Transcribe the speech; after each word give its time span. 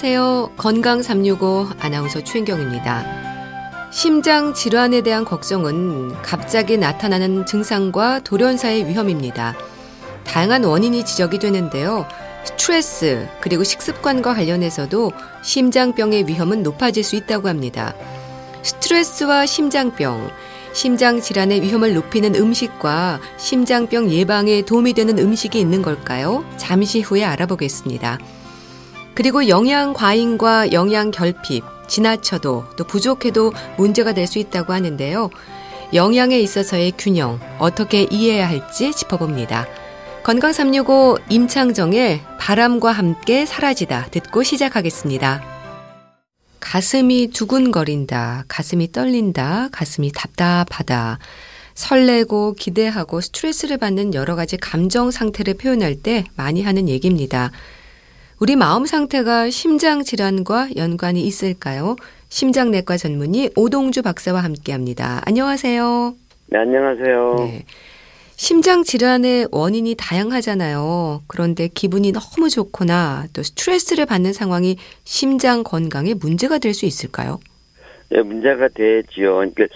안녕하세요. 0.00 0.52
건강 0.56 1.02
365 1.02 1.70
아나운서 1.80 2.22
최인경입니다. 2.22 3.90
심장 3.90 4.54
질환에 4.54 5.00
대한 5.00 5.24
걱정은 5.24 6.12
갑자기 6.22 6.76
나타나는 6.76 7.46
증상과 7.46 8.20
돌연사의 8.20 8.86
위험입니다. 8.86 9.56
다양한 10.22 10.62
원인이 10.62 11.04
지적이 11.04 11.40
되는데요. 11.40 12.06
스트레스 12.44 13.26
그리고 13.40 13.64
식습관과 13.64 14.34
관련해서도 14.34 15.10
심장병의 15.42 16.28
위험은 16.28 16.62
높아질 16.62 17.02
수 17.02 17.16
있다고 17.16 17.48
합니다. 17.48 17.92
스트레스와 18.62 19.46
심장병, 19.46 20.30
심장 20.74 21.20
질환의 21.20 21.60
위험을 21.62 21.94
높이는 21.94 22.36
음식과 22.36 23.18
심장병 23.36 24.12
예방에 24.12 24.62
도움이 24.62 24.92
되는 24.92 25.18
음식이 25.18 25.58
있는 25.58 25.82
걸까요? 25.82 26.44
잠시 26.56 27.00
후에 27.00 27.24
알아보겠습니다. 27.24 28.20
그리고 29.18 29.48
영양 29.48 29.94
과잉과 29.94 30.70
영양 30.70 31.10
결핍, 31.10 31.64
지나쳐도 31.88 32.66
또 32.76 32.84
부족해도 32.84 33.52
문제가 33.76 34.12
될 34.12 34.28
수 34.28 34.38
있다고 34.38 34.72
하는데요. 34.72 35.30
영양에 35.92 36.38
있어서의 36.38 36.92
균형 36.96 37.40
어떻게 37.58 38.06
이해해야 38.12 38.48
할지 38.48 38.92
짚어봅니다. 38.92 39.66
건강 40.22 40.52
365 40.52 41.18
임창정의 41.30 42.20
바람과 42.38 42.92
함께 42.92 43.44
사라지다 43.44 44.06
듣고 44.12 44.44
시작하겠습니다. 44.44 45.42
가슴이 46.60 47.30
두근거린다, 47.32 48.44
가슴이 48.46 48.92
떨린다, 48.92 49.68
가슴이 49.72 50.12
답답하다. 50.12 51.18
설레고 51.74 52.54
기대하고 52.54 53.20
스트레스를 53.20 53.78
받는 53.78 54.14
여러 54.14 54.36
가지 54.36 54.56
감정 54.56 55.10
상태를 55.10 55.54
표현할 55.54 55.96
때 55.96 56.24
많이 56.36 56.62
하는 56.62 56.88
얘기입니다. 56.88 57.50
우리 58.40 58.54
마음 58.54 58.86
상태가 58.86 59.50
심장 59.50 60.02
질환과 60.02 60.68
연관이 60.76 61.22
있을까요? 61.22 61.96
심장내과 62.28 62.96
전문의 62.96 63.50
오동주 63.56 64.02
박사와 64.02 64.40
함께 64.44 64.72
합니다. 64.72 65.20
안녕하세요. 65.26 66.14
네, 66.46 66.58
안녕하세요. 66.58 67.34
네. 67.38 67.64
심장 68.36 68.84
질환의 68.84 69.48
원인이 69.50 69.96
다양하잖아요. 69.98 71.22
그런데 71.26 71.66
기분이 71.66 72.12
너무 72.12 72.48
좋거나 72.48 73.24
또 73.32 73.42
스트레스를 73.42 74.06
받는 74.06 74.32
상황이 74.32 74.76
심장 75.02 75.64
건강에 75.64 76.14
문제가 76.14 76.58
될 76.58 76.74
수 76.74 76.86
있을까요? 76.86 77.40
네, 78.10 78.22
문제가 78.22 78.68
되지요. 78.68 79.34
그러니까 79.34 79.66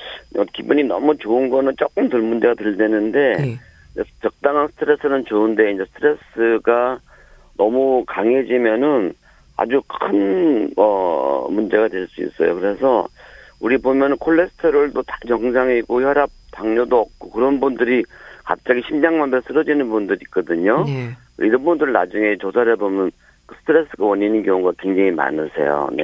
기분이 0.55 0.85
너무 0.85 1.17
좋은 1.19 1.51
거는 1.51 1.75
조금 1.77 2.09
덜 2.09 2.23
문제가 2.23 2.55
덜 2.55 2.77
되는데 2.77 3.33
네. 3.39 3.59
적당한 4.23 4.69
스트레스는 4.69 5.25
좋은데 5.27 5.73
이제 5.73 5.85
스트레스가 5.95 7.01
너무 7.57 8.05
강해지면은 8.07 9.13
아주 9.57 9.83
큰 9.87 10.71
어, 10.77 11.47
문제가 11.51 11.89
될 11.89 12.09
수 12.09 12.23
있어요. 12.23 12.55
그래서 12.59 13.07
우리 13.61 13.79
보면 13.79 14.17
콜레스테롤도 14.19 15.03
다 15.03 15.19
정상이고 15.29 16.03
혈압, 16.03 16.31
당뇨도 16.53 16.99
없고 16.99 17.31
그런 17.31 17.61
분들이 17.61 18.05
갑자기 18.45 18.83
심장마비가 18.89 19.41
쓰러지는 19.47 19.89
분들이 19.89 20.19
있거든요. 20.23 20.85
네. 20.85 21.11
이런 21.39 21.63
분들 21.63 21.93
나중에 21.93 22.37
조사를 22.39 22.73
해보면 22.73 23.13
그 23.47 23.55
스트레스가 23.61 24.05
원인인 24.05 24.43
경우가 24.43 24.73
굉장히 24.79 25.11
많으세요. 25.13 25.89
네. 25.93 26.03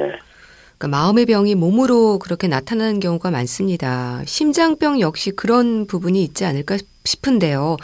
그러니까 0.78 0.89
마음의 0.97 1.27
병이 1.27 1.56
몸으로 1.56 2.21
그렇게 2.21 2.47
나타나는 2.47 3.00
경우가 3.00 3.33
많습니다. 3.33 4.23
심장병 4.25 5.00
역시 5.00 5.33
그런 5.33 5.87
부분이 5.89 6.23
있지 6.23 6.44
않을까 6.44 6.77
싶은데요. 7.05 7.77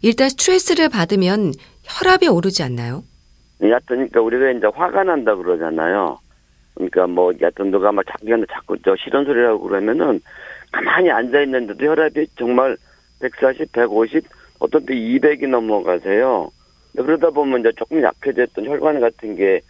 일단 0.00 0.30
스트레스를 0.30 0.88
받으면 0.88 1.52
혈압이 1.88 2.28
오르지 2.28 2.62
않나요? 2.62 3.02
여하튼 3.62 4.08
그러니까 4.08 4.20
우리가 4.20 4.50
이제 4.50 4.66
화가 4.72 5.04
난다 5.04 5.34
그러잖아요. 5.34 6.18
그러니까 6.74 7.06
뭐 7.06 7.32
여하튼 7.40 7.70
누가 7.70 7.90
막 7.90 8.04
자기한테 8.06 8.46
자꾸 8.52 8.76
저 8.84 8.94
싫은 8.96 9.24
소리라고 9.24 9.60
그러면은 9.60 10.20
가만히 10.70 11.10
앉아 11.10 11.40
있는데도 11.42 11.84
혈압이 11.84 12.28
정말 12.38 12.76
140, 13.20 13.72
150, 13.72 14.24
어떤 14.60 14.86
때 14.86 14.94
200이 14.94 15.48
넘어가세요. 15.48 16.50
그러다 16.96 17.30
보면 17.30 17.60
이제 17.60 17.72
조금 17.76 18.02
약해졌던 18.02 18.66
혈관 18.66 19.00
같은 19.00 19.34
게 19.34 19.60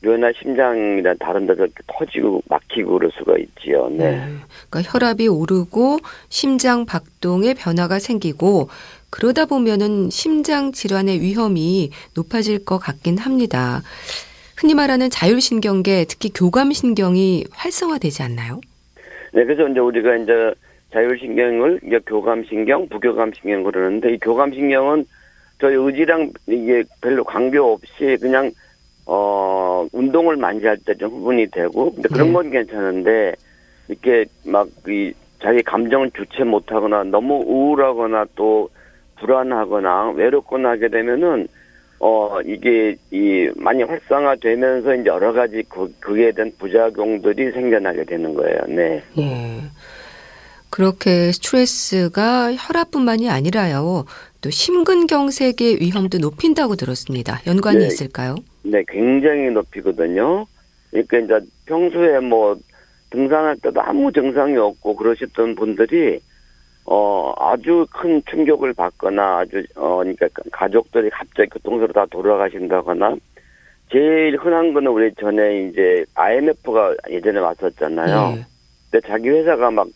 뇌나 0.00 0.30
심장이나 0.40 1.14
다른 1.14 1.46
데서 1.46 1.66
터지고 1.86 2.42
막히고 2.48 2.98
그럴 2.98 3.10
수가 3.12 3.36
있지요. 3.38 3.88
네. 3.90 4.10
네. 4.10 4.34
그러니까 4.68 4.92
혈압이 4.92 5.26
오르고 5.26 5.98
심장 6.28 6.84
박동에 6.84 7.54
변화가 7.54 7.98
생기고 7.98 8.68
그러다 9.10 9.46
보면은 9.46 10.10
심장 10.10 10.72
질환의 10.72 11.20
위험이 11.20 11.90
높아질 12.14 12.64
것 12.64 12.78
같긴 12.78 13.18
합니다. 13.18 13.82
흔히 14.56 14.74
말하는 14.74 15.10
자율신경계, 15.10 16.06
특히 16.08 16.30
교감신경이 16.30 17.44
활성화되지 17.50 18.22
않나요? 18.22 18.60
네, 19.32 19.44
그래서 19.44 19.68
이제 19.68 19.80
우리가 19.80 20.16
이제 20.16 20.54
자율신경을 20.92 21.80
이제 21.86 21.98
교감신경, 22.06 22.88
부교감신경 22.88 23.64
그러는데 23.64 24.14
이 24.14 24.18
교감신경은 24.18 25.04
저희 25.60 25.74
의지랑 25.74 26.32
이게 26.46 26.84
별로 27.00 27.24
관계 27.24 27.58
없이 27.58 28.16
그냥 28.20 28.50
어 29.06 29.86
운동을 29.92 30.36
많이 30.36 30.64
할 30.64 30.76
때좀 30.78 31.10
후분이 31.10 31.50
되고 31.50 31.92
근데 31.94 32.08
그런 32.08 32.28
네. 32.28 32.32
건 32.32 32.50
괜찮은데 32.50 33.34
이렇게 33.88 34.26
막 34.44 34.68
이 34.88 35.12
자기 35.42 35.62
감정을 35.62 36.10
주체 36.12 36.44
못하거나 36.44 37.04
너무 37.04 37.42
우울하거나 37.46 38.26
또 38.34 38.68
불안하거나 39.18 40.10
외롭거나 40.10 40.70
하게 40.70 40.88
되면은 40.88 41.48
어 41.98 42.40
이게 42.44 42.96
이 43.10 43.50
많이 43.56 43.82
활성화되면서 43.82 44.96
이제 44.96 45.06
여러 45.06 45.32
가지 45.32 45.62
그, 45.68 45.92
그에 45.98 46.30
대한 46.32 46.52
부작용들이 46.58 47.52
생겨나게 47.52 48.04
되는 48.04 48.34
거예요. 48.34 48.58
네. 48.68 49.02
예. 49.18 49.62
그렇게 50.68 51.32
스트레스가 51.32 52.52
혈압뿐만이 52.54 53.30
아니라요. 53.30 54.04
또 54.42 54.50
심근경색의 54.50 55.78
위험도 55.80 56.18
높인다고 56.18 56.76
들었습니다. 56.76 57.40
연관이 57.46 57.78
네. 57.78 57.86
있을까요? 57.86 58.36
네, 58.62 58.84
굉장히 58.86 59.50
높이거든요. 59.50 60.44
그러니까 60.90 61.18
이제 61.18 61.46
평소에 61.64 62.20
뭐 62.20 62.56
등산할 63.10 63.56
때도 63.62 63.80
아무 63.80 64.12
증상이 64.12 64.56
없고 64.56 64.96
그러셨던 64.96 65.54
분들이 65.54 66.20
어 66.88 67.34
아주 67.36 67.84
큰 67.90 68.22
충격을 68.30 68.72
받거나 68.74 69.38
아주 69.38 69.62
어 69.74 69.98
그러니까 69.98 70.28
가족들이 70.52 71.10
갑자기 71.10 71.50
교통사로 71.50 71.92
다 71.92 72.06
돌아가신다거나 72.10 73.16
제일 73.90 74.36
흔한 74.36 74.72
거는 74.72 74.90
우리 74.90 75.12
전에 75.14 75.66
이제 75.66 76.04
IMF가 76.14 76.94
예전에 77.10 77.40
왔었잖아요. 77.40 78.36
네. 78.36 78.46
근데 78.90 79.06
자기 79.06 79.28
회사가 79.28 79.70
막 79.70 79.86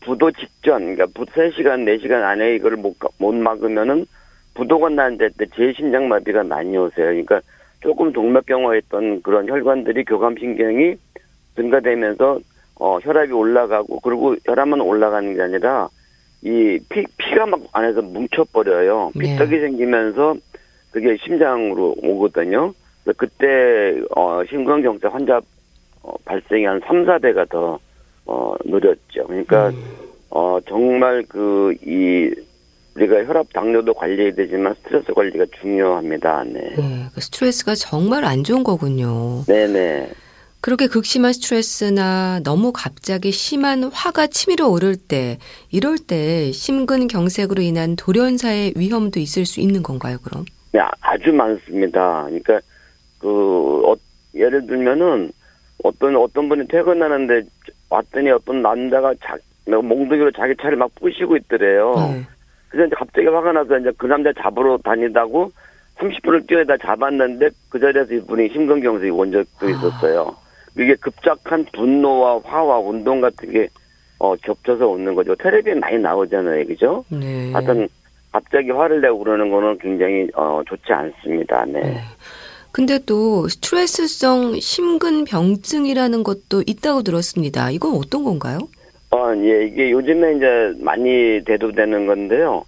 부도 0.00 0.30
직전, 0.32 0.94
그러니까 0.94 1.06
부 1.14 1.24
3시간, 1.26 1.84
4시간 1.84 2.22
안에 2.22 2.54
이걸 2.54 2.76
못, 2.76 2.96
못 3.18 3.34
막으면은 3.34 4.06
부도가 4.54 4.88
나는데 4.88 5.28
제 5.54 5.72
심장마비가 5.74 6.42
많이 6.42 6.76
오세요. 6.76 7.06
그러니까 7.06 7.40
조금 7.80 8.12
동맥경화 8.12 8.74
했던 8.74 9.22
그런 9.22 9.48
혈관들이 9.48 10.04
교감신경이 10.04 10.96
증가되면서 11.56 12.40
어, 12.76 12.98
혈압이 12.98 13.32
올라가고 13.32 14.00
그리고 14.00 14.36
혈압만 14.44 14.80
올라가는 14.80 15.34
게 15.34 15.42
아니라 15.42 15.88
이 16.42 16.78
피, 16.88 17.04
피가 17.16 17.46
막 17.46 17.60
안에서 17.72 18.02
뭉쳐버려요. 18.02 19.12
네. 19.14 19.32
피떡이 19.32 19.50
네. 19.50 19.60
생기면서 19.60 20.34
그게 20.90 21.16
심장으로 21.24 21.96
오거든요. 22.02 22.72
그래서 23.04 23.16
그때 23.16 24.00
어, 24.16 24.42
심근경색 24.48 25.12
환자 25.12 25.40
어, 26.02 26.14
발생이 26.24 26.64
한 26.64 26.80
3, 26.86 27.04
4배가 27.04 27.48
더 27.48 27.78
어, 28.26 28.54
느렸죠. 28.64 29.26
그러니까 29.26 29.68
음. 29.68 29.82
어, 30.30 30.58
정말 30.66 31.22
그 31.28 31.74
이 31.84 32.30
우리가 32.94 33.24
혈압 33.24 33.52
당뇨도 33.52 33.94
관리해야 33.94 34.34
되지만 34.34 34.74
스트레스 34.74 35.12
관리가 35.12 35.46
중요합니다. 35.60 36.44
네. 36.44 36.60
네. 36.76 37.06
그 37.14 37.20
스트레스가 37.20 37.74
정말 37.74 38.24
안 38.24 38.44
좋은 38.44 38.64
거군요. 38.64 39.44
네네. 39.46 40.10
그렇게 40.60 40.88
극심한 40.88 41.32
스트레스나 41.32 42.40
너무 42.44 42.70
갑자기 42.74 43.32
심한 43.32 43.84
화가 43.84 44.26
치밀어 44.26 44.68
오를 44.68 44.94
때, 44.96 45.38
이럴 45.70 45.96
때 45.96 46.52
심근경색으로 46.52 47.62
인한 47.62 47.96
돌연사의 47.96 48.74
위험도 48.76 49.20
있을 49.20 49.46
수 49.46 49.60
있는 49.60 49.82
건가요, 49.82 50.18
그럼? 50.22 50.44
네, 50.72 50.80
아주 51.00 51.32
많습니다. 51.32 52.24
그러니까 52.24 52.60
그 53.18 53.82
어, 53.86 53.94
예를 54.34 54.66
들면은 54.66 55.32
어떤 55.82 56.14
어떤 56.16 56.48
분이 56.48 56.68
퇴근하는데 56.68 57.42
왔더니 57.88 58.30
어떤 58.30 58.60
남자가 58.60 59.14
자, 59.24 59.36
몽둥이로 59.66 60.32
자기 60.32 60.54
차를 60.60 60.76
막 60.76 60.94
부시고 60.96 61.36
있더래요. 61.38 61.94
네. 61.96 62.26
그래서 62.68 62.86
이제 62.86 62.94
갑자기 62.96 63.26
화가 63.26 63.52
나서 63.52 63.78
이제 63.78 63.90
그 63.96 64.06
남자 64.06 64.30
잡으러 64.38 64.78
다니다고 64.84 65.50
30분을 65.98 66.46
뛰어다 66.46 66.76
잡았는데 66.76 67.48
그 67.70 67.80
자리에서 67.80 68.14
이분이 68.14 68.50
심근경색이 68.50 69.10
온 69.10 69.32
적도 69.32 69.66
아. 69.66 69.70
있었어요. 69.70 70.36
이게 70.80 70.94
급작한 70.96 71.64
분노와 71.72 72.40
화와 72.44 72.78
운동 72.78 73.20
같은 73.20 73.52
게 73.52 73.68
어, 74.18 74.34
겹쳐서 74.36 74.86
오는 74.86 75.14
거죠. 75.14 75.34
텔레비에 75.36 75.74
많이 75.74 75.98
나오잖아요, 75.98 76.66
그죠? 76.66 77.04
네. 77.08 77.52
하여튼 77.52 77.88
갑자기 78.32 78.70
화를 78.70 79.00
내고 79.00 79.18
그러는 79.18 79.50
거는 79.50 79.78
굉장히 79.78 80.28
어, 80.34 80.62
좋지 80.66 80.92
않습니다. 80.92 81.64
네. 81.66 81.80
네. 81.80 82.00
근데 82.72 82.98
또 83.04 83.48
스트레스성 83.48 84.60
심근병증이라는 84.60 86.22
것도 86.22 86.62
있다고 86.66 87.02
들었습니다. 87.02 87.70
이건 87.70 87.96
어떤 87.96 88.22
건가요? 88.22 88.58
어, 89.10 89.34
예, 89.36 89.66
이게 89.66 89.90
요즘에 89.90 90.36
이제 90.36 90.72
많이 90.80 91.42
대두되는 91.44 92.06
건데요. 92.06 92.64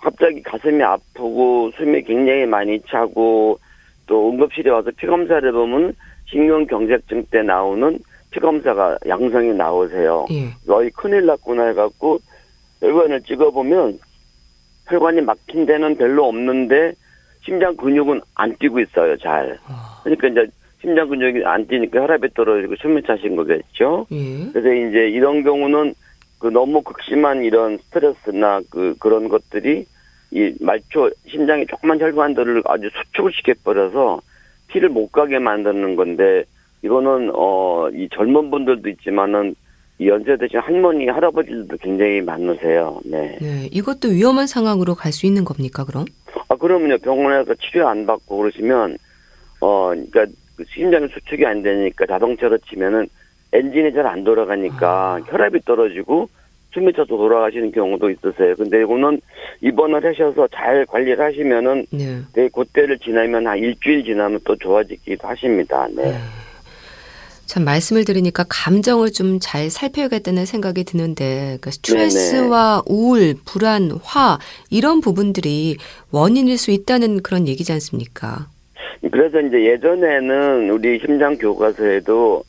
갑자기 0.00 0.42
가슴이 0.42 0.82
아프고 0.82 1.70
숨이 1.76 2.02
굉장히 2.02 2.44
많이 2.46 2.80
차고 2.88 3.58
또 4.06 4.30
응급실에 4.30 4.70
와서 4.70 4.90
피 4.96 5.06
검사를 5.06 5.52
보면 5.52 5.94
신경경색증 6.26 7.26
때 7.30 7.42
나오는 7.42 7.98
피검사가 8.30 8.98
양성이 9.08 9.52
나오세요. 9.54 10.26
예. 10.30 10.48
너희 10.66 10.90
큰일 10.90 11.26
났구나 11.26 11.68
해갖고 11.68 12.18
혈관을 12.80 13.22
찍어보면 13.22 13.98
혈관이 14.88 15.22
막힌 15.22 15.66
데는 15.66 15.96
별로 15.96 16.26
없는데 16.26 16.92
심장 17.44 17.76
근육은 17.76 18.20
안 18.34 18.54
뛰고 18.56 18.80
있어요, 18.80 19.16
잘. 19.16 19.58
아, 19.66 20.00
그러니까 20.02 20.28
이제 20.28 20.46
심장 20.80 21.08
근육이 21.08 21.44
안 21.44 21.66
뛰니까 21.66 22.02
혈압이 22.02 22.34
떨어지고 22.34 22.74
숨이 22.76 23.02
차신 23.02 23.36
거겠죠. 23.36 24.06
예. 24.10 24.50
그래서 24.52 24.72
이제 24.72 25.08
이런 25.08 25.42
경우는 25.42 25.94
그 26.38 26.48
너무 26.48 26.82
극심한 26.82 27.44
이런 27.44 27.78
스트레스나 27.78 28.60
그 28.70 28.94
그런 28.98 29.28
것들이 29.28 29.86
이 30.32 30.54
말초 30.60 31.10
심장에 31.28 31.64
조그만 31.66 31.98
혈관들을 32.00 32.62
아주 32.66 32.90
수축을 32.92 33.32
시켜버려서 33.32 34.20
피를 34.68 34.88
못 34.88 35.10
가게 35.12 35.38
만드는 35.38 35.96
건데 35.96 36.44
이거는 36.82 37.30
어 37.34 37.88
이 37.92 38.08
젊은 38.12 38.50
분들도 38.50 38.88
있지만은 38.90 39.54
이 39.98 40.08
연세 40.08 40.36
드신 40.36 40.58
할머니 40.60 41.06
할아버지들도 41.08 41.76
굉장히 41.78 42.20
많으세요. 42.20 43.00
네. 43.04 43.38
네, 43.40 43.68
이것도 43.72 44.08
위험한 44.08 44.46
상황으로 44.46 44.94
갈 44.94 45.12
수 45.12 45.24
있는 45.26 45.44
겁니까, 45.44 45.84
그럼? 45.84 46.04
아 46.48 46.56
그러면요 46.56 46.98
병원에서 46.98 47.54
치료 47.54 47.88
안 47.88 48.04
받고 48.06 48.36
그러시면 48.38 48.98
어 49.60 49.88
그러니까 49.90 50.26
그 50.56 50.64
심장이 50.74 51.06
수축이 51.08 51.46
안 51.46 51.62
되니까 51.62 52.06
자동차로 52.06 52.58
치면은 52.68 53.08
엔진이 53.52 53.92
잘 53.94 54.06
안 54.06 54.24
돌아가니까 54.24 54.86
아. 55.14 55.20
혈압이 55.26 55.60
떨어지고 55.64 56.28
숨이 56.76 56.92
차서 56.92 57.06
돌아가시는 57.06 57.72
경우도 57.72 58.10
있으세요. 58.10 58.54
근데 58.56 58.82
이거는 58.82 59.18
입원을 59.62 60.04
하셔서 60.04 60.46
잘 60.54 60.84
관리를 60.84 61.24
하시면은 61.24 61.86
네. 61.90 62.18
네, 62.34 62.48
그때를 62.54 62.98
지나면 62.98 63.46
한 63.46 63.58
일주일 63.58 64.04
지나면 64.04 64.40
또 64.44 64.54
좋아지기도 64.56 65.26
하십니다. 65.26 65.88
네. 65.90 66.12
네. 66.12 66.18
참 67.46 67.64
말씀을 67.64 68.04
들으니까 68.04 68.44
감정을 68.48 69.12
좀 69.12 69.38
잘 69.40 69.70
살펴야겠다는 69.70 70.44
생각이 70.44 70.84
드는데 70.84 71.58
그러니까 71.60 71.70
스트레스와 71.70 72.82
우울, 72.86 73.34
불안, 73.46 73.90
화 74.02 74.38
이런 74.70 75.00
부분들이 75.00 75.76
원인일 76.10 76.58
수 76.58 76.72
있다는 76.72 77.22
그런 77.22 77.46
얘기지 77.48 77.72
않습니까? 77.72 78.48
그래서 79.10 79.40
이제 79.40 79.64
예전에는 79.64 80.70
우리 80.70 80.98
심장 80.98 81.38
교과서에도 81.38 82.42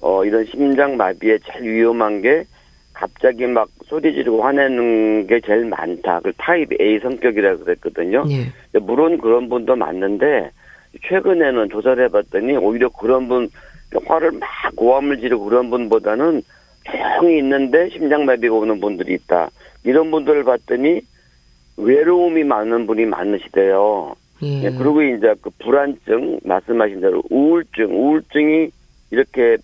어 0.00 0.24
이런 0.24 0.44
심장 0.46 0.96
마비에 0.96 1.38
제일 1.52 1.74
위험한 1.74 2.22
게 2.22 2.44
갑자기 2.98 3.46
막 3.46 3.68
소리 3.84 4.12
지르고 4.12 4.42
화내는 4.42 5.28
게 5.28 5.40
제일 5.40 5.66
많다. 5.66 6.18
그 6.20 6.32
타입 6.36 6.68
A 6.80 6.98
성격이라 6.98 7.58
그랬거든요. 7.58 8.24
예. 8.28 8.78
물론 8.80 9.18
그런 9.18 9.48
분도 9.48 9.76
많는데 9.76 10.50
최근에는 11.06 11.68
조사를 11.70 12.02
해봤더니 12.04 12.56
오히려 12.56 12.88
그런 12.88 13.28
분 13.28 13.48
화를 14.04 14.32
막 14.32 14.48
고함을 14.74 15.20
지르고 15.20 15.44
그런 15.44 15.70
분보다는 15.70 16.42
조용히 16.84 17.38
있는데 17.38 17.88
심장마비가 17.90 18.52
오는 18.56 18.80
분들이 18.80 19.14
있다. 19.14 19.48
이런 19.84 20.10
분들을 20.10 20.42
봤더니 20.42 21.00
외로움이 21.76 22.42
많은 22.42 22.88
분이 22.88 23.06
많으시대요. 23.06 24.16
예. 24.42 24.64
예, 24.64 24.70
그리고 24.70 25.02
이제 25.02 25.34
그 25.40 25.50
불안증 25.60 26.40
말씀하신 26.42 27.00
대로 27.00 27.22
우울증, 27.30 27.94
우울증이 27.94 28.70
이렇게 29.12 29.56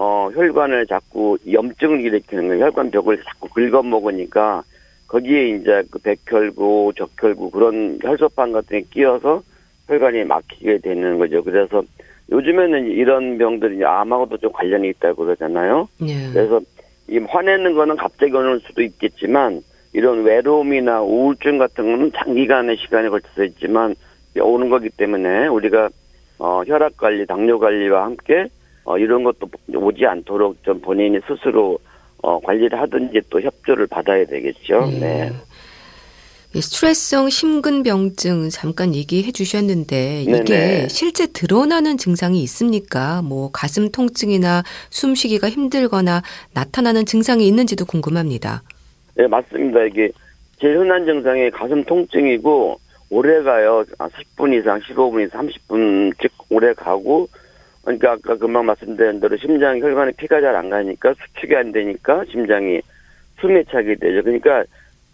어 0.00 0.30
혈관을 0.32 0.86
자꾸 0.86 1.36
염증을 1.50 2.00
일으키는 2.02 2.46
거예요. 2.46 2.66
혈관 2.66 2.92
벽을 2.92 3.20
자꾸 3.24 3.48
긁어 3.48 3.82
먹으니까 3.82 4.62
거기에 5.08 5.56
이제 5.56 5.82
그 5.90 5.98
백혈구, 5.98 6.92
적혈구 6.96 7.50
그런 7.50 7.98
혈소판 8.00 8.52
같은 8.52 8.78
게 8.78 8.86
끼어서 8.90 9.42
혈관이 9.88 10.22
막히게 10.22 10.78
되는 10.78 11.18
거죠. 11.18 11.42
그래서 11.42 11.82
요즘에는 12.30 12.86
이런 12.86 13.38
병들이 13.38 13.84
암하고도 13.84 14.36
좀 14.36 14.52
관련이 14.52 14.88
있다고 14.90 15.24
그러잖아요. 15.24 15.88
예. 16.06 16.30
그래서 16.32 16.60
이 17.08 17.18
화내는 17.18 17.74
거는 17.74 17.96
갑자기 17.96 18.32
오는 18.34 18.60
수도 18.60 18.82
있겠지만 18.82 19.62
이런 19.94 20.22
외로움이나 20.22 21.02
우울증 21.02 21.58
같은 21.58 21.84
거는 21.90 22.12
장기간의 22.14 22.76
시간에 22.76 23.08
걸쳐서 23.08 23.42
있지만 23.46 23.96
오는 24.40 24.68
거기 24.68 24.90
때문에 24.90 25.48
우리가 25.48 25.88
어, 26.38 26.62
혈압 26.64 26.96
관리, 26.96 27.26
당뇨 27.26 27.58
관리와 27.58 28.04
함께 28.04 28.46
어, 28.88 28.96
이런 28.96 29.22
것도 29.22 29.50
오지 29.74 30.06
않도록 30.06 30.64
좀 30.64 30.80
본인이 30.80 31.18
스스로 31.26 31.78
어, 32.22 32.40
관리를 32.40 32.80
하든지 32.80 33.20
또 33.28 33.38
협조를 33.38 33.86
받아야 33.86 34.24
되겠죠. 34.24 34.88
예. 34.94 34.98
네. 34.98 35.32
이 36.54 36.62
스트레스성 36.62 37.28
심근병증 37.28 38.48
잠깐 38.48 38.94
얘기해 38.94 39.32
주셨는데 39.32 40.22
이게 40.22 40.42
네네. 40.42 40.88
실제 40.88 41.26
드러나는 41.26 41.98
증상이 41.98 42.42
있습니까? 42.44 43.20
뭐 43.20 43.50
가슴 43.52 43.92
통증이나 43.92 44.62
숨쉬기가 44.88 45.50
힘들거나 45.50 46.22
나타나는 46.54 47.04
증상이 47.04 47.46
있는지도 47.46 47.84
궁금합니다. 47.84 48.62
네, 49.16 49.26
맞습니다. 49.26 49.84
이게 49.84 50.10
제일 50.58 50.78
흔한 50.78 51.04
증상이 51.04 51.50
가슴 51.50 51.84
통증이고 51.84 52.80
오래 53.10 53.42
가요. 53.42 53.84
아, 53.98 54.08
10분 54.08 54.58
이상, 54.58 54.80
15분 54.80 55.26
이상, 55.26 55.46
30분씩 55.46 56.30
오래 56.48 56.72
가고 56.72 57.28
그러니까 57.88 58.12
아까 58.12 58.36
금방 58.36 58.66
말씀드린 58.66 59.18
대로 59.18 59.34
심장 59.38 59.78
혈관에 59.80 60.12
피가 60.18 60.40
잘 60.42 60.54
안 60.54 60.68
가니까 60.68 61.14
수축이 61.14 61.56
안 61.56 61.72
되니까 61.72 62.22
심장이 62.30 62.80
숨이 63.40 63.64
차게 63.64 63.94
되죠. 63.96 64.22
그러니까 64.22 64.64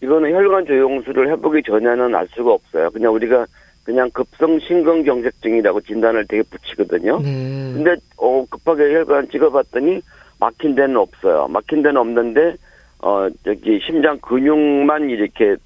이거는 0.02 0.32
혈관 0.34 0.66
조영수를 0.66 1.28
해보기 1.30 1.62
전에는 1.62 2.14
알 2.14 2.26
수가 2.34 2.52
없어요. 2.52 2.90
그냥 2.90 3.12
우리가 3.14 3.46
그냥 3.84 4.10
급성 4.12 4.58
심근경색증이라고 4.58 5.80
진단을 5.82 6.26
되게 6.26 6.42
붙이거든요. 6.42 7.20
네. 7.20 7.72
근데 7.74 7.94
어 8.16 8.44
급하게 8.50 8.92
혈관 8.94 9.28
찍어봤더니 9.28 10.00
막힌 10.40 10.74
데는 10.74 10.96
없어요. 10.96 11.46
막힌 11.48 11.82
데는 11.82 11.96
없는데 11.98 12.54
어 13.02 13.28
저기 13.44 13.78
심장 13.86 14.18
근육만 14.18 15.10
이렇게 15.10 15.52
이- 15.54 15.56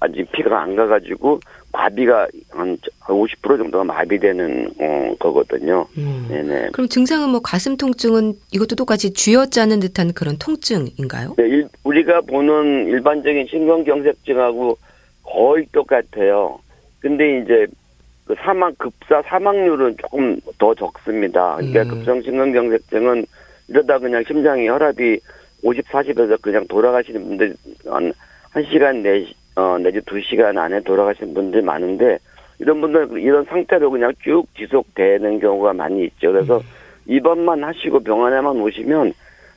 아직 0.00 0.30
피가 0.32 0.62
안 0.62 0.76
가가지고 0.76 1.40
마비가 1.72 2.28
한 2.50 2.76
50% 3.00 3.58
정도가 3.58 3.84
마비되는 3.84 4.70
어 4.78 5.14
거거든요. 5.18 5.86
음. 5.96 6.26
네네. 6.28 6.70
그럼 6.72 6.88
증상은 6.88 7.30
뭐 7.30 7.40
가슴 7.40 7.76
통증은 7.76 8.34
이것도 8.52 8.76
똑같이 8.76 9.12
쥐어짜는 9.12 9.80
듯한 9.80 10.12
그런 10.12 10.36
통증인가요? 10.38 11.34
네, 11.38 11.44
일- 11.44 11.68
우리가 11.84 12.20
보는 12.22 12.86
일반적인 12.88 13.46
심근경색증하고 13.48 14.78
거의 15.24 15.66
똑같아요. 15.72 16.58
근데 17.00 17.40
이제 17.40 17.66
그 18.26 18.34
사망 18.38 18.72
급사 18.76 19.22
사망률은 19.22 19.96
조금 19.98 20.38
더 20.58 20.74
적습니다. 20.74 21.56
그러니까 21.56 21.82
음. 21.82 21.88
급성 21.88 22.22
심근경색증은 22.22 23.24
이러다 23.68 23.98
그냥 23.98 24.22
심장이 24.26 24.68
혈압이 24.68 25.18
50, 25.64 25.88
40에서 25.88 26.40
그냥 26.42 26.66
돌아가시는 26.68 27.22
분들 27.24 27.54
한, 27.86 28.12
한 28.52 28.64
시간 28.64 29.02
내, 29.02 29.26
어, 29.56 29.78
내지 29.78 30.00
두 30.06 30.20
시간 30.20 30.56
안에 30.58 30.80
돌아가시는 30.80 31.34
분들이 31.34 31.62
많은데 31.62 32.18
이런 32.58 32.80
분들 32.80 33.18
이런 33.20 33.44
상태로 33.44 33.90
그냥 33.90 34.12
쭉 34.22 34.44
지속되는 34.56 35.40
경우가 35.40 35.72
많이 35.72 36.04
있죠. 36.04 36.32
그래서 36.32 36.60
입원만 37.06 37.64
하시고 37.64 38.00
병원에만 38.00 38.60
오시면 38.60 39.12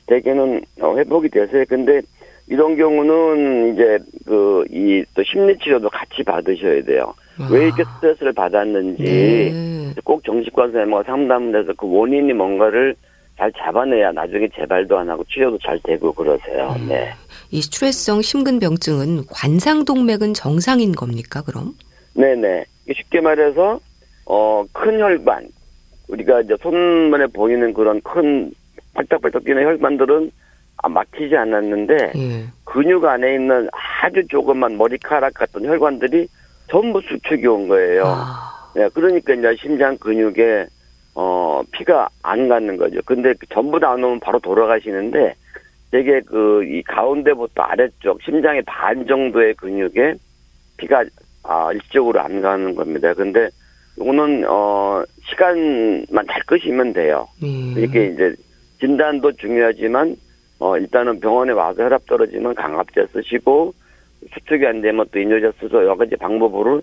대개는 0.08 0.62
어, 0.82 0.96
회복이 0.98 1.30
되세요. 1.30 1.64
근데 1.68 2.02
이런 2.48 2.76
경우는 2.78 3.74
이제 3.74 3.98
그 4.26 4.64
이 4.72 5.04
또 5.16 5.24
심리 5.24 5.58
치료도 5.58 5.90
같이 5.90 6.24
받으셔야 6.24 6.84
돼요. 6.84 7.14
왜 7.52 7.66
이렇게 7.66 7.84
스트레스를 7.84 8.34
받았는지 8.34 9.04
네. 9.04 9.94
꼭 10.04 10.24
정신과 10.24 10.64
선생님과 10.64 11.04
상담을 11.04 11.60
해서 11.60 11.74
그 11.78 11.86
원인이 11.90 12.32
뭔가를 12.34 12.96
잘 13.38 13.52
잡아내야 13.52 14.12
나중에 14.14 14.48
재발도 14.56 14.98
안 14.98 15.10
하고 15.10 15.24
치료도 15.26 15.58
잘 15.60 15.80
되고 15.84 16.14
그러세요. 16.14 16.74
네. 16.88 17.12
이 17.56 17.62
스트레스성 17.62 18.22
심근병증은 18.22 19.28
관상동맥은 19.32 20.34
정상인 20.34 20.92
겁니까? 20.92 21.42
그럼? 21.42 21.74
네네. 22.14 22.66
쉽게 22.94 23.22
말해서 23.22 23.80
어 24.26 24.66
큰 24.74 25.00
혈관 25.00 25.48
우리가 26.10 26.42
이제 26.42 26.56
손만에 26.62 27.28
보이는 27.28 27.74
그런 27.74 28.02
큰 28.02 28.52
팔딱팔딱 28.94 29.46
뛰는 29.46 29.64
혈관들은 29.64 30.32
아, 30.84 30.90
막히지 30.90 31.34
않았는데 31.38 32.12
예. 32.18 32.46
근육 32.66 33.06
안에 33.06 33.36
있는 33.36 33.70
아주 34.04 34.22
조그만 34.28 34.78
머리카락 34.78 35.34
같은 35.36 35.66
혈관들이 35.66 36.28
전부 36.70 37.00
수축이 37.02 37.48
온 37.48 37.70
거예요. 37.70 38.04
아, 38.06 38.72
네, 38.76 38.90
그러니까 38.94 39.34
이제 39.34 39.56
심장 39.62 39.98
근육에 39.98 40.66
어 41.16 41.62
피가 41.72 42.10
안 42.24 42.50
가는 42.50 42.76
거죠. 42.76 43.00
근데 43.06 43.34
그 43.40 43.46
전부 43.54 43.80
다 43.80 43.92
안 43.94 44.04
오면 44.04 44.20
바로 44.20 44.40
돌아가시는데 44.40 45.34
되게 45.96 46.20
그 46.20 46.62
이 46.66 46.84
가운데부터 46.84 47.62
아래쪽 47.64 48.22
심장의 48.22 48.64
반 48.66 49.08
정도의 49.08 49.54
근육에 49.54 50.16
피가 50.76 51.06
아 51.44 51.72
일적으로 51.72 52.20
안 52.20 52.42
가는 52.42 52.76
겁니다. 52.76 53.14
근데 53.14 53.48
요거는 53.98 54.44
어 54.46 55.02
시간만 55.30 56.26
잘 56.28 56.42
끄시면 56.48 56.92
돼요. 56.92 57.26
예. 57.44 57.48
이렇게 57.80 58.08
이제 58.08 58.36
진단도 58.82 59.32
중요하지만 59.34 60.18
어 60.60 60.78
일단은 60.78 61.22
병원에 61.22 61.54
와서 61.54 61.84
혈압 61.84 62.06
떨어지면 62.08 62.56
강압제 62.56 63.08
쓰시고 63.14 63.74
수축이 64.34 64.66
안 64.68 64.82
되면 64.82 65.06
또 65.14 65.20
인효제 65.20 65.52
쓰서 65.62 65.78
여러 65.78 65.96
가지 65.96 66.18
방법으로 66.18 66.82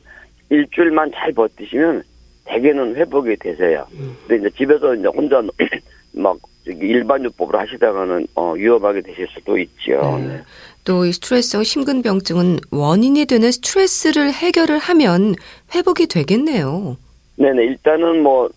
일주일만 0.48 1.10
잘 1.12 1.32
버티시면 1.32 2.02
대개는 2.46 2.96
회복이 2.96 3.36
되세요. 3.36 3.84
음. 3.92 4.16
근데 4.26 4.48
이제 4.48 4.56
집에서 4.56 4.94
이제 4.94 5.06
혼자 5.08 5.42
막 6.16 6.38
일반 6.66 7.24
요법으로 7.24 7.58
하시다가는 7.58 8.26
어 8.34 8.52
위험하게 8.52 9.00
되실 9.02 9.26
수도 9.28 9.58
있죠. 9.58 10.18
네. 10.20 10.26
네. 10.28 10.42
또 10.84 11.04
이 11.04 11.12
스트레스성 11.12 11.62
심근병증은 11.62 12.58
원인이 12.70 13.24
되는 13.26 13.50
스트레스를 13.50 14.32
해결을 14.32 14.78
하면 14.78 15.34
회복이 15.74 16.06
되겠네요. 16.08 16.96
네네 17.36 17.64
일단은 17.64 18.22
뭐 18.22 18.48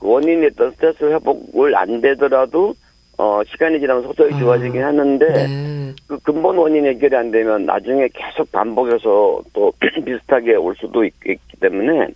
원인이 0.00 0.46
있던 0.48 0.72
스트레스 0.72 1.04
회복을 1.04 1.76
안 1.76 2.00
되더라도 2.00 2.74
어 3.16 3.40
시간이 3.44 3.80
지나면 3.80 4.04
서서히 4.04 4.32
아, 4.34 4.38
좋아지긴 4.38 4.82
하는데 4.82 5.26
네. 5.26 5.94
그 6.06 6.18
근본 6.20 6.56
원인 6.56 6.86
해결이 6.86 7.16
안 7.16 7.30
되면 7.30 7.66
나중에 7.66 8.08
계속 8.14 8.50
반복해서 8.52 9.42
또 9.52 9.72
비슷하게 10.04 10.54
올 10.54 10.74
수도 10.76 11.04
있, 11.04 11.18
기 11.20 11.36
때문에 11.60 12.08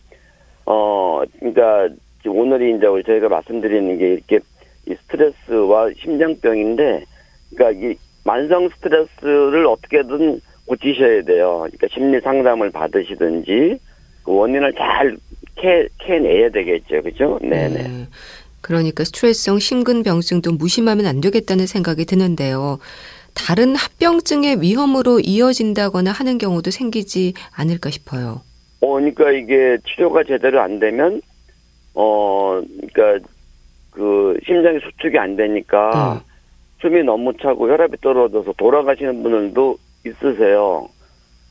어 0.67 1.23
그러니까 1.41 1.89
오늘이 2.25 2.77
이제 2.77 2.87
저희가 3.05 3.29
말씀드리는 3.29 3.99
게 3.99 4.13
이렇게 4.15 4.39
이 4.87 4.95
스트레스와 4.95 5.91
심장병인데 6.01 7.05
그러니까 7.55 7.87
이 7.87 7.95
만성 8.25 8.69
스트레스를 8.69 9.67
어떻게든 9.67 10.41
고치셔야 10.67 11.23
돼요. 11.23 11.67
그러니까 11.67 11.89
심리 11.93 12.21
상담을 12.21 12.71
받으시든지 12.71 13.79
그 14.25 14.33
원인을 14.33 14.73
잘 14.75 15.17
캐, 15.57 15.89
캐내야 15.99 16.51
되겠죠. 16.51 17.03
그죠? 17.03 17.39
네네. 17.43 17.69
네. 17.69 18.09
그러니까 18.61 19.05
스트레스성 19.05 19.59
심근병증도 19.59 20.53
무심하면 20.53 21.07
안 21.07 21.21
되겠다는 21.21 21.67
생각이 21.67 22.05
드는데요. 22.05 22.79
다른 23.35 23.75
합병증의 23.75 24.61
위험으로 24.61 25.21
이어진다거나 25.21 26.13
하는 26.13 26.39
경우도 26.39 26.71
생기지 26.71 27.35
않을까 27.55 27.91
싶어요. 27.91 28.43
어, 28.81 28.95
그러니까 28.95 29.31
이게 29.33 29.79
치료가 29.87 30.23
제대로 30.25 30.61
안 30.61 30.79
되면, 30.79 31.23
어, 31.95 32.61
그러니까 32.93 33.27
그 33.93 34.37
심장이 34.45 34.79
수축이 34.81 35.19
안 35.19 35.37
되니까 35.37 36.15
음. 36.15 36.21
숨이 36.81 37.05
너무 37.05 37.33
차고 37.37 37.69
혈압이 37.69 37.99
떨어져서 38.01 38.53
돌아가시는 38.57 39.23
분들도 39.23 39.77
있으세요. 40.05 40.89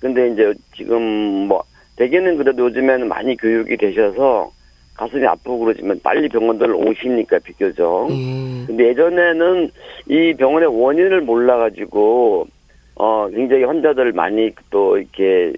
근데 0.01 0.29
이제 0.29 0.53
지금 0.75 1.01
뭐 1.48 1.63
대개는 1.95 2.38
그래도 2.38 2.65
요즘에는 2.65 3.07
많이 3.07 3.38
교육이 3.38 3.77
되셔서 3.77 4.51
가슴이 4.95 5.25
아프고 5.25 5.60
그러지만 5.60 6.00
빨리 6.03 6.27
병원들 6.27 6.75
오시니까 6.75 7.39
비교적. 7.39 8.10
예. 8.12 8.65
근데 8.65 8.89
예전에는 8.89 9.71
이 10.10 10.33
병원의 10.33 10.67
원인을 10.81 11.21
몰라가지고 11.21 12.48
어 12.95 13.29
굉장히 13.29 13.63
환자들 13.63 14.12
많이 14.12 14.51
또 14.69 14.98
이렇게 14.98 15.53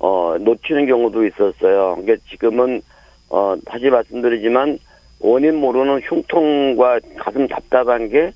어 0.00 0.36
놓치는 0.38 0.86
경우도 0.86 1.24
있었어요. 1.26 1.96
그러니까 2.00 2.16
지금은 2.28 2.82
어 3.30 3.56
다시 3.64 3.86
말씀드리지만 3.88 4.78
원인 5.20 5.56
모르는 5.56 6.00
흉통과 6.00 6.98
가슴 7.16 7.46
답답한 7.48 8.08
게 8.08 8.30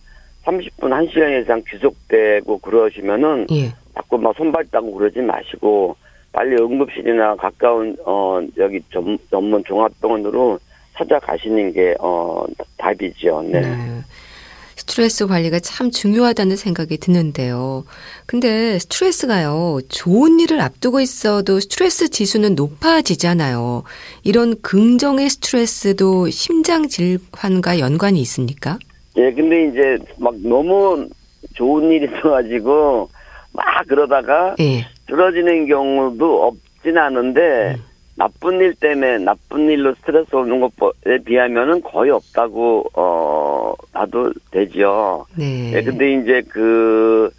30분 0.44 0.88
1시간 0.88 1.42
이상 1.42 1.62
지속되고 1.70 2.58
그러시면은 2.58 3.46
예. 3.50 3.70
자꾸 3.94 4.16
막 4.18 4.34
손발 4.36 4.64
따고 4.70 4.92
그러지 4.94 5.20
마시고 5.20 5.96
빨리 6.32 6.54
응급실이나 6.56 7.36
가까운 7.36 7.96
어 8.04 8.40
여기 8.56 8.80
전, 8.90 9.18
전문 9.30 9.62
종합병원으로 9.64 10.58
찾아가시는 10.96 11.72
게 11.72 11.94
어 12.00 12.44
답이죠. 12.78 13.42
네. 13.42 13.60
네. 13.60 14.00
스트레스 14.88 15.26
관리가 15.26 15.60
참 15.60 15.90
중요하다는 15.90 16.56
생각이 16.56 16.96
드는데요. 16.96 17.84
근데 18.24 18.78
스트레스가요, 18.78 19.80
좋은 19.90 20.40
일을 20.40 20.62
앞두고 20.62 21.00
있어도 21.00 21.60
스트레스 21.60 22.08
지수는 22.08 22.54
높아지잖아요. 22.54 23.82
이런 24.24 24.54
긍정의 24.62 25.28
스트레스도 25.28 26.30
심장 26.30 26.88
질환과 26.88 27.80
연관이 27.80 28.20
있습니까? 28.22 28.78
예, 29.18 29.30
근데 29.32 29.66
이제 29.66 29.98
막 30.18 30.34
너무 30.42 31.06
좋은 31.54 31.90
일이 31.92 32.06
있어가지고 32.06 33.10
막 33.52 33.64
그러다가 33.88 34.56
예. 34.58 34.86
쓰러지는 35.06 35.66
경우도 35.66 36.46
없진 36.46 36.96
않은데 36.96 37.76
음. 37.76 37.87
나쁜 38.18 38.60
일 38.60 38.74
때문에 38.74 39.18
나쁜 39.18 39.70
일로 39.70 39.94
스트레스 39.94 40.34
오는 40.34 40.58
것에 40.60 41.18
비하면은 41.24 41.80
거의 41.82 42.10
없다고 42.10 42.84
어 42.94 43.74
봐도 43.92 44.32
되죠. 44.50 45.24
네. 45.36 45.72
예, 45.72 45.82
근데 45.82 46.14
이제 46.14 46.42
그 46.48 47.30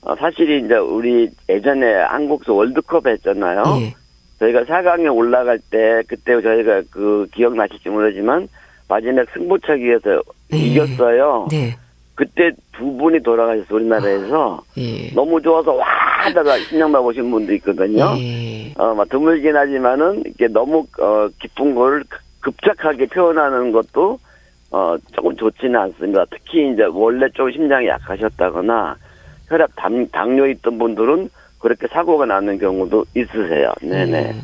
어, 0.00 0.16
사실이 0.16 0.64
이제 0.64 0.74
우리 0.76 1.30
예전에 1.50 1.94
한국서 2.04 2.54
월드컵 2.54 3.06
했잖아요. 3.06 3.62
예. 3.82 3.94
저희가 4.38 4.64
4강에 4.64 5.14
올라갈 5.14 5.58
때 5.70 6.02
그때 6.08 6.40
저희가 6.40 6.82
그 6.90 7.26
기억나실지 7.34 7.90
모르지만 7.90 8.48
마지막 8.88 9.26
승부차기에서 9.34 10.22
네. 10.50 10.58
이겼어요. 10.58 11.48
네. 11.50 11.76
그때 12.14 12.50
두 12.72 12.92
분이 12.96 13.22
돌아가셔서 13.22 13.74
우리나라에서 13.74 14.62
예. 14.76 15.10
너무 15.14 15.40
좋아서 15.40 15.72
와 15.72 15.86
하다가 16.24 16.58
신령만 16.58 17.00
오신 17.02 17.30
분도 17.30 17.52
있거든요. 17.54 18.14
예. 18.18 18.72
어, 18.76 18.94
막 18.94 19.08
드물긴 19.08 19.56
하지만은 19.56 20.22
이게 20.26 20.46
너무 20.48 20.86
어 21.00 21.28
기쁜 21.40 21.74
걸 21.74 22.04
급작하게 22.40 23.06
표현하는 23.06 23.72
것도 23.72 24.18
어 24.70 24.96
조금 25.12 25.36
좋지는 25.36 25.76
않습니다. 25.76 26.24
특히 26.30 26.72
이제 26.72 26.84
원래 26.84 27.28
좀 27.30 27.50
심장이 27.50 27.86
약하셨다거나 27.88 28.96
혈압 29.48 29.70
당, 29.76 30.06
당뇨 30.08 30.46
있던 30.48 30.78
분들은 30.78 31.28
그렇게 31.58 31.86
사고가 31.86 32.26
나는 32.26 32.58
경우도 32.58 33.04
있으세요. 33.14 33.72
네네. 33.80 34.18
예. 34.18 34.34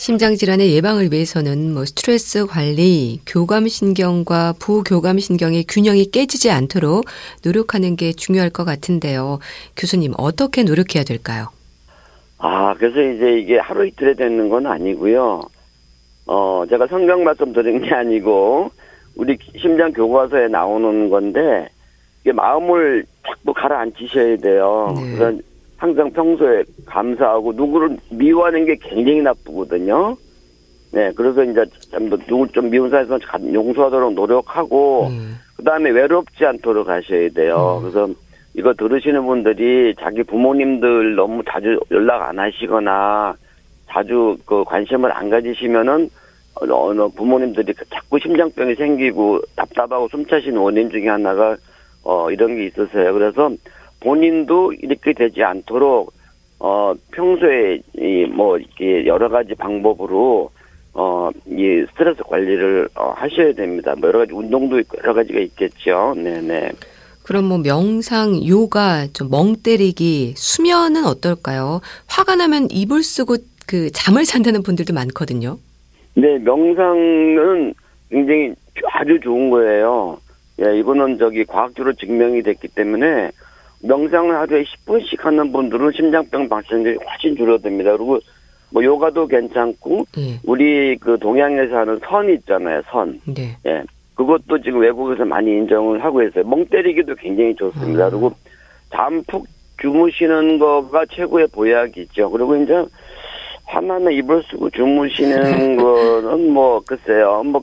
심장 0.00 0.34
질환의 0.34 0.74
예방을 0.76 1.12
위해서는 1.12 1.74
뭐 1.74 1.84
스트레스 1.84 2.46
관리, 2.46 3.20
교감 3.26 3.68
신경과 3.68 4.54
부교감 4.58 5.18
신경의 5.18 5.64
균형이 5.68 6.06
깨지지 6.06 6.50
않도록 6.50 7.04
노력하는 7.44 7.96
게 7.96 8.14
중요할 8.14 8.48
것 8.48 8.64
같은데요. 8.64 9.40
교수님 9.76 10.14
어떻게 10.16 10.62
노력해야 10.62 11.04
될까요? 11.04 11.48
아, 12.38 12.72
그래서 12.78 12.98
이제 12.98 13.40
이게 13.40 13.58
하루 13.58 13.86
이틀에 13.86 14.14
되는 14.14 14.48
건 14.48 14.64
아니고요. 14.64 15.42
어, 16.28 16.64
제가 16.70 16.86
성경 16.86 17.22
말씀 17.22 17.52
드린 17.52 17.82
게 17.82 17.94
아니고, 17.94 18.70
우리 19.16 19.36
심장 19.60 19.92
교과서에 19.92 20.48
나오는 20.48 21.10
건데, 21.10 21.68
이게 22.22 22.32
마음을 22.32 23.04
자꾸 23.28 23.52
가라앉히셔야 23.52 24.38
돼요. 24.38 24.94
네. 24.96 25.14
그래서 25.14 25.49
항상 25.80 26.10
평소에 26.12 26.62
감사하고, 26.84 27.54
누구를 27.54 27.96
미워하는 28.10 28.66
게 28.66 28.76
굉장히 28.76 29.22
나쁘거든요. 29.22 30.14
네, 30.92 31.10
그래서 31.16 31.42
이제 31.42 31.64
좀더 31.90 32.18
누굴 32.26 32.48
좀 32.48 32.68
미운 32.68 32.90
사람에서 32.90 33.18
용서하도록 33.50 34.12
노력하고, 34.12 35.06
음, 35.06 35.38
그 35.56 35.64
다음에 35.64 35.88
외롭지 35.88 36.44
않도록 36.44 36.86
하셔야 36.86 37.30
돼요. 37.30 37.78
음. 37.78 37.82
그래서 37.82 38.08
이거 38.52 38.74
들으시는 38.74 39.24
분들이 39.24 39.94
자기 39.98 40.22
부모님들 40.22 41.14
너무 41.14 41.42
자주 41.48 41.80
연락 41.90 42.28
안 42.28 42.38
하시거나 42.38 43.34
자주 43.88 44.36
그 44.44 44.62
관심을 44.64 45.10
안 45.16 45.30
가지시면은 45.30 46.10
어느 46.56 47.08
부모님들이 47.08 47.72
그 47.72 47.84
자꾸 47.88 48.18
심장병이 48.18 48.74
생기고 48.74 49.40
답답하고 49.56 50.08
숨차시는 50.08 50.58
원인 50.58 50.90
중에 50.90 51.08
하나가 51.08 51.56
어 52.02 52.30
이런 52.30 52.54
게 52.56 52.66
있으세요. 52.66 53.14
그래서 53.14 53.50
본인도 54.00 54.72
이렇게 54.74 55.12
되지 55.12 55.42
않도록 55.42 56.12
어 56.58 56.94
평소에 57.12 57.80
이뭐 57.96 58.58
이렇게 58.58 59.06
여러 59.06 59.28
가지 59.28 59.54
방법으로 59.54 60.50
어이 60.92 61.86
스트레스 61.90 62.22
관리를 62.22 62.88
어 62.94 63.12
하셔야 63.16 63.52
됩니다. 63.52 63.94
뭐 63.96 64.08
여러 64.08 64.20
가지 64.20 64.32
운동도 64.32 64.78
있고 64.80 64.98
여러 64.98 65.14
가지가 65.14 65.40
있겠죠. 65.40 66.14
네네. 66.16 66.72
그럼 67.22 67.44
뭐 67.44 67.58
명상, 67.58 68.44
요가, 68.46 69.06
좀 69.12 69.30
멍 69.30 69.54
때리기, 69.62 70.34
수면은 70.36 71.04
어떨까요? 71.04 71.80
화가 72.08 72.34
나면 72.34 72.68
이불 72.72 73.04
쓰고 73.04 73.36
그 73.66 73.90
잠을 73.92 74.24
잔다는 74.24 74.64
분들도 74.64 74.92
많거든요. 74.92 75.58
네, 76.14 76.38
명상은 76.38 77.72
굉장히 78.10 78.52
아주 78.92 79.20
좋은 79.20 79.50
거예요. 79.50 80.18
예, 80.60 80.76
이거는 80.78 81.18
저기 81.18 81.44
과학적으로 81.44 81.92
증명이 81.94 82.42
됐기 82.42 82.66
때문에 82.68 83.30
명상을 83.82 84.34
하루에 84.34 84.64
10분씩 84.64 85.20
하는 85.20 85.52
분들은 85.52 85.92
심장병 85.92 86.48
발생률이 86.48 86.98
훨씬 87.04 87.36
줄어듭니다. 87.36 87.96
그리고 87.96 88.18
뭐 88.70 88.84
요가도 88.84 89.26
괜찮고 89.26 90.06
예. 90.18 90.38
우리 90.44 90.96
그 90.98 91.18
동양에서 91.18 91.76
하는 91.76 91.98
선 92.08 92.28
있잖아요, 92.30 92.82
선. 92.90 93.20
네. 93.26 93.56
예. 93.66 93.82
그것도 94.14 94.60
지금 94.62 94.80
외국에서 94.80 95.24
많이 95.24 95.50
인정을 95.50 96.04
하고 96.04 96.22
있어요. 96.22 96.44
멍 96.44 96.64
때리기도 96.66 97.14
굉장히 97.16 97.54
좋습니다. 97.54 98.06
음. 98.06 98.10
그리고 98.10 98.32
잠 98.90 99.22
푹 99.26 99.46
주무시는 99.80 100.58
거가 100.58 101.06
최고의 101.06 101.48
보약이죠. 101.48 102.30
그리고 102.30 102.54
이제 102.56 102.84
화만은 103.64 104.12
이불 104.12 104.42
쓰고 104.50 104.70
주무시는 104.70 105.76
거는 105.78 106.52
뭐 106.52 106.80
글쎄요 106.86 107.42
뭐, 107.44 107.62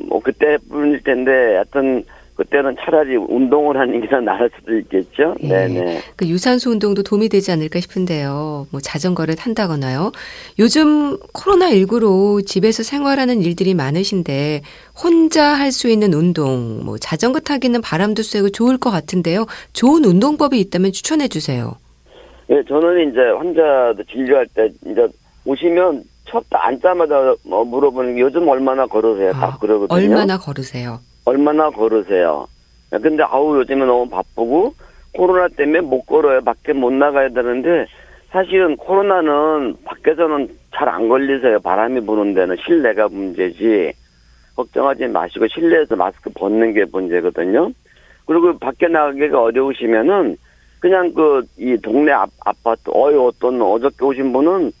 뭐 0.00 0.20
그때뿐일 0.20 1.02
텐데 1.02 1.30
하여튼 1.54 2.04
그때는 2.40 2.74
차라리 2.80 3.16
운동을 3.16 3.76
하는 3.78 4.00
게 4.00 4.08
더 4.08 4.18
나을 4.20 4.50
수도 4.58 4.76
있겠죠. 4.78 5.34
예. 5.42 5.48
네네. 5.48 6.00
그 6.16 6.26
유산소 6.26 6.70
운동도 6.70 7.02
도움이 7.02 7.28
되지 7.28 7.52
않을까 7.52 7.80
싶은데요. 7.80 8.66
뭐 8.70 8.80
자전거를 8.80 9.36
탄다거나요. 9.36 10.10
요즘 10.58 11.18
코로나19로 11.34 12.44
집에서 12.46 12.82
생활하는 12.82 13.42
일들이 13.42 13.74
많으신데 13.74 14.62
혼자 15.02 15.44
할 15.54 15.70
수 15.70 15.88
있는 15.88 16.12
운동, 16.14 16.84
뭐 16.84 16.98
자전거 16.98 17.38
타기는 17.40 17.80
바람도 17.80 18.22
쐬고 18.22 18.50
좋을 18.50 18.76
것 18.78 18.90
같은데요. 18.90 19.46
좋은 19.72 20.04
운동법이 20.04 20.58
있다면 20.58 20.90
추천해 20.92 21.28
주세요. 21.28 21.76
예, 22.50 22.60
저는 22.66 23.10
이제 23.10 23.20
환자도 23.38 24.02
진료할 24.10 24.46
때 24.54 24.68
이제 24.86 25.06
오시면 25.44 26.02
첫 26.28 26.42
앉자마자 26.50 27.34
뭐 27.44 27.64
물어보는 27.64 28.16
게 28.16 28.22
요즘 28.22 28.48
얼마나 28.48 28.86
걸으세요? 28.86 29.30
딱 29.32 29.42
아, 29.54 29.58
그러거든요. 29.58 29.96
얼마나 29.96 30.36
걸으세요? 30.38 30.98
얼마나 31.24 31.70
걸으세요? 31.70 32.46
야, 32.92 32.98
근데 32.98 33.22
아우 33.22 33.56
요즘에 33.56 33.84
너무 33.84 34.08
바쁘고 34.08 34.74
코로나 35.14 35.48
때문에 35.48 35.80
못 35.80 36.02
걸어요. 36.06 36.40
밖에 36.40 36.72
못 36.72 36.92
나가야 36.92 37.30
되는데 37.30 37.86
사실은 38.30 38.76
코로나는 38.76 39.76
밖에서는 39.84 40.48
잘 40.74 40.88
안 40.88 41.08
걸리세요. 41.08 41.58
바람이 41.60 42.00
부는 42.00 42.34
데는 42.34 42.56
실내가 42.64 43.08
문제지. 43.08 43.92
걱정하지 44.56 45.06
마시고 45.08 45.46
실내에서 45.48 45.96
마스크 45.96 46.30
벗는 46.34 46.72
게 46.74 46.84
문제거든요. 46.92 47.70
그리고 48.26 48.56
밖에 48.58 48.86
나가기가 48.88 49.40
어려우시면은 49.42 50.36
그냥 50.78 51.12
그 51.12 51.42
이 51.58 51.76
동네 51.82 52.12
아, 52.12 52.26
아파트 52.44 52.82
어이 52.90 53.14
어떤 53.16 53.60
어저께 53.60 54.04
오신 54.04 54.32
분은 54.32 54.72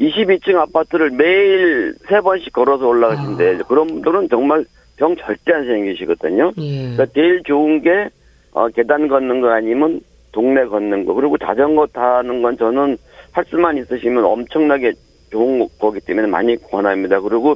22층 0.00 0.56
아파트를 0.56 1.10
매일 1.10 1.94
세 2.08 2.20
번씩 2.20 2.52
걸어서 2.52 2.86
올라가신대. 2.86 3.58
아. 3.60 3.66
그런 3.66 3.86
분들은 3.86 4.28
정말 4.28 4.64
병 4.96 5.14
절대 5.16 5.52
안 5.52 5.66
생기시거든요. 5.66 6.52
예. 6.58 6.78
그러니까 6.78 7.06
제일 7.14 7.42
좋은 7.44 7.82
게 7.82 8.08
어, 8.52 8.68
계단 8.68 9.08
걷는 9.08 9.40
거 9.40 9.50
아니면 9.50 10.00
동네 10.32 10.64
걷는 10.64 11.04
거. 11.04 11.14
그리고 11.14 11.36
자전거 11.38 11.86
타는 11.86 12.42
건 12.42 12.56
저는 12.56 12.96
할 13.32 13.44
수만 13.48 13.76
있으시면 13.76 14.24
엄청나게 14.24 14.92
좋은 15.30 15.66
거기 15.78 16.00
때문에 16.00 16.26
많이 16.26 16.56
권합니다. 16.56 17.20
그리고 17.20 17.54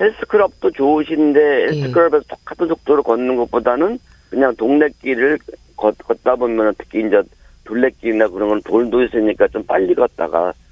헬스클럽도 0.00 0.70
좋으신데 0.72 1.40
헬스클럽에서 1.40 2.24
똑같은 2.28 2.68
속도로 2.68 3.02
걷는 3.02 3.36
것보다는 3.36 3.98
그냥 4.30 4.54
동네 4.56 4.88
길을 5.00 5.38
걷, 5.76 5.96
걷다 5.98 6.36
보면 6.36 6.74
특히 6.78 7.00
이제 7.06 7.22
둘레길이나 7.64 8.28
그런 8.28 8.48
건 8.50 8.62
돌도 8.62 9.02
있으니까 9.02 9.48
좀 9.48 9.62
빨리 9.64 9.94
걷다가 9.94 10.52
좀 10.52 10.65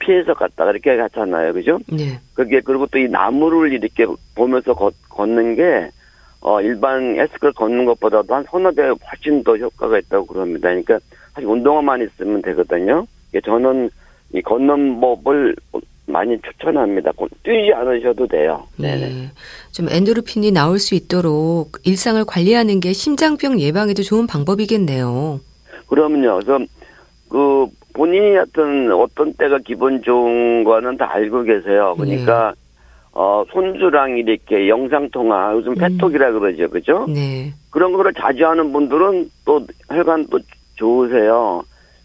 피해서 0.00 0.34
갔다가 0.34 0.70
이렇게 0.70 0.90
하잖아요. 0.90 1.52
그죠? 1.52 1.78
네. 1.88 2.18
그게 2.34 2.60
그리고 2.60 2.86
또 2.86 2.98
이 2.98 3.08
나무를 3.08 3.72
이렇게 3.72 4.06
보면서 4.34 4.74
걷, 4.74 4.94
걷는 5.08 5.54
게 5.54 5.90
어, 6.40 6.60
일반 6.60 7.16
헬스클럽 7.16 7.54
걷는 7.54 7.84
것보다도 7.84 8.34
한 8.34 8.44
서너 8.50 8.70
배 8.70 8.82
훨씬 8.82 9.42
더 9.44 9.56
효과가 9.56 9.98
있다고 9.98 10.26
그럽니다. 10.26 10.68
그러니까 10.68 10.98
사실 11.34 11.48
운동화만 11.48 12.02
있으면 12.02 12.42
되거든요. 12.42 13.06
예, 13.34 13.40
저는 13.40 13.90
이 14.34 14.42
걷는 14.42 15.00
법을 15.00 15.56
많이 16.06 16.40
추천합니다. 16.40 17.12
곧 17.16 17.30
뛰지 17.42 17.72
않으셔도 17.74 18.26
돼요. 18.26 18.66
네네. 18.76 19.08
네. 19.08 19.30
좀 19.72 19.88
엔도르핀이 19.90 20.52
나올 20.52 20.78
수 20.78 20.94
있도록 20.94 21.72
일상을 21.84 22.24
관리하는 22.24 22.80
게 22.80 22.92
심장병 22.92 23.60
예방에도 23.60 24.02
좋은 24.02 24.26
방법이겠네요. 24.26 25.40
그러면요. 25.88 26.38
그래서 26.40 26.64
그 27.28 27.66
본인이 27.98 28.36
하여튼 28.36 28.92
어떤 28.92 29.32
때가 29.32 29.58
기분 29.58 30.00
좋은 30.02 30.62
거는 30.62 30.96
다 30.96 31.10
알고 31.12 31.42
계세요. 31.42 31.96
그러니까 31.98 32.54
어 33.10 33.42
손주랑 33.50 34.18
이렇게 34.18 34.68
영상 34.68 35.10
통화 35.10 35.52
요즘 35.52 35.74
페톡이라 35.74 36.30
그러죠. 36.30 36.68
그죠? 36.70 37.06
네. 37.08 37.52
그런 37.70 37.92
거를 37.92 38.14
자주 38.14 38.46
하는 38.46 38.72
분들은 38.72 39.28
또 39.44 39.66
혈관도 39.88 40.38
좋으세요. 40.76 41.62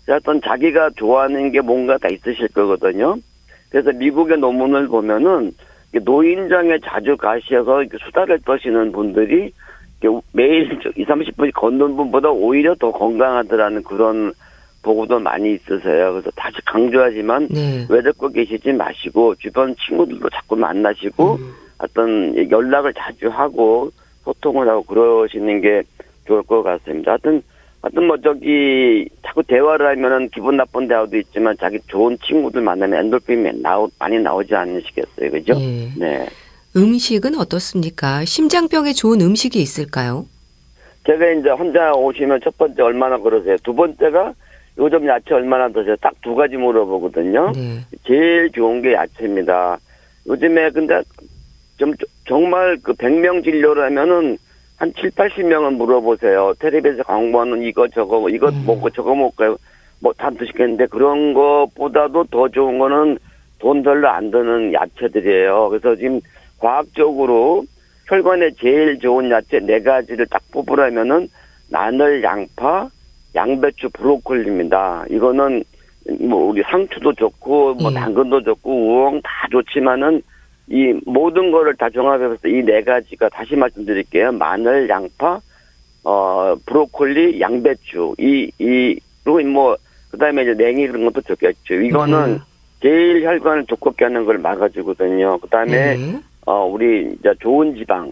하여튼 0.07 0.41
자기가 0.41 0.89
좋아하는 0.95 1.51
게 1.51 1.61
뭔가 1.61 1.95
다 1.99 2.07
있으실 2.09 2.47
거거든요. 2.47 3.15
그래서 3.69 3.91
미국의 3.91 4.39
논문을 4.39 4.87
보면은 4.87 5.51
노인장에 5.93 6.79
자주 6.83 7.15
가셔서 7.15 7.83
수다를 8.03 8.39
떠시는 8.43 8.91
분들이 8.91 9.51
매일 10.31 10.71
2, 10.95 11.05
30분씩 11.05 11.53
걷는 11.53 11.95
분보다 11.95 12.31
오히려 12.31 12.73
더 12.79 12.91
건강하더라는 12.91 13.83
그런 13.83 14.33
보고도 14.83 15.19
많이 15.19 15.55
있으세요. 15.55 16.11
그래서 16.11 16.29
다시 16.35 16.57
강조하지만 16.65 17.47
네. 17.49 17.87
외적고 17.89 18.29
계시지 18.29 18.73
마시고 18.73 19.35
주변 19.35 19.75
친구들도 19.75 20.29
자꾸 20.29 20.55
만나시고 20.55 21.35
음. 21.35 21.53
어떤 21.79 22.51
연락을 22.51 22.93
자주 22.93 23.29
하고 23.29 23.89
소통을 24.23 24.69
하고 24.69 24.83
그러시는 24.83 25.61
게 25.61 25.81
좋을 26.27 26.43
것 26.43 26.61
같습니다. 26.61 27.11
하여튼 27.11 27.41
하여튼 27.81 28.07
뭐 28.07 28.17
저기 28.17 29.09
자꾸 29.25 29.43
대화를 29.43 29.87
하면은 29.87 30.29
기분 30.29 30.55
나쁜 30.55 30.87
대화도 30.87 31.17
있지만 31.17 31.57
자기 31.59 31.79
좋은 31.87 32.17
친구들 32.25 32.61
만나면 32.61 33.05
엔돌핀이 33.05 33.61
나오, 33.61 33.89
많이 33.99 34.19
나오지 34.19 34.55
않으시겠어요, 34.55 35.31
그죠? 35.31 35.53
예. 35.57 35.89
네. 35.97 36.25
음식은 36.77 37.35
어떻습니까? 37.37 38.23
심장병에 38.23 38.93
좋은 38.93 39.19
음식이 39.19 39.61
있을까요? 39.61 40.25
제가 41.05 41.31
이제 41.31 41.49
혼자 41.49 41.91
오시면 41.91 42.39
첫 42.41 42.57
번째 42.57 42.81
얼마나 42.83 43.17
걸으세요? 43.17 43.57
두 43.63 43.75
번째가 43.75 44.33
요즘 44.77 45.07
야채 45.07 45.35
얼마나 45.35 45.69
드세요? 45.69 45.95
딱 45.97 46.13
두 46.21 46.35
가지 46.35 46.55
물어보거든요. 46.57 47.51
네. 47.53 47.79
제일 48.05 48.49
좋은 48.51 48.81
게 48.81 48.93
야채입니다. 48.93 49.77
요즘에 50.27 50.69
근데 50.71 51.01
좀 51.77 51.93
정말 52.27 52.77
그 52.81 52.93
100명 52.93 53.43
진료를 53.43 53.83
하면은 53.85 54.37
한 54.77 54.91
7, 54.93 55.11
80명은 55.11 55.75
물어보세요. 55.75 56.53
텔레비에서 56.59 57.03
광고하는 57.03 57.61
이거 57.63 57.87
저거 57.89 58.27
이거 58.29 58.49
음. 58.49 58.63
먹고 58.65 58.89
저거 58.89 59.13
먹고 59.15 59.57
뭐다 59.99 60.31
드시겠는데 60.31 60.87
그런 60.87 61.33
것보다도 61.33 62.25
더 62.25 62.47
좋은 62.49 62.79
거는 62.79 63.17
돈 63.59 63.83
별로 63.83 64.09
안 64.09 64.31
드는 64.31 64.73
야채들이에요. 64.73 65.69
그래서 65.69 65.95
지금 65.95 66.19
과학적으로 66.59 67.63
혈관에 68.07 68.51
제일 68.59 68.99
좋은 68.99 69.29
야채 69.29 69.59
네 69.59 69.79
가지를 69.81 70.25
딱 70.27 70.41
뽑으라면은 70.51 71.29
마늘, 71.69 72.23
양파, 72.23 72.89
양배추, 73.35 73.89
브로콜리입니다. 73.91 75.05
이거는 75.09 75.63
뭐 76.21 76.49
우리 76.49 76.61
상추도 76.63 77.13
좋고 77.13 77.75
뭐 77.75 77.91
예. 77.91 77.95
당근도 77.95 78.43
좋고 78.43 78.71
우엉 78.71 79.21
다 79.21 79.29
좋지만은 79.51 80.21
이 80.67 80.93
모든 81.05 81.51
거를 81.51 81.75
다 81.75 81.89
종합해서 81.89 82.47
이 82.47 82.61
네 82.63 82.81
가지가 82.83 83.29
다시 83.29 83.55
말씀드릴게요. 83.55 84.31
마늘, 84.33 84.87
양파, 84.89 85.39
어 86.03 86.55
브로콜리, 86.65 87.39
양배추 87.39 88.15
이 88.19 88.49
이 88.59 88.99
그리고 89.23 89.49
뭐 89.49 89.77
그다음에 90.11 90.43
이제 90.43 90.53
냉이 90.53 90.87
그런 90.87 91.05
것도 91.05 91.21
좋겠죠. 91.21 91.75
이거는 91.75 92.33
네. 92.33 92.39
제일 92.81 93.25
혈관을 93.25 93.65
두껍게 93.65 94.05
하는 94.05 94.25
걸 94.25 94.37
막아주거든요. 94.37 95.37
그다음에 95.39 95.97
네. 95.97 96.19
어 96.45 96.65
우리 96.65 97.13
이제 97.19 97.33
좋은 97.39 97.73
지방 97.75 98.11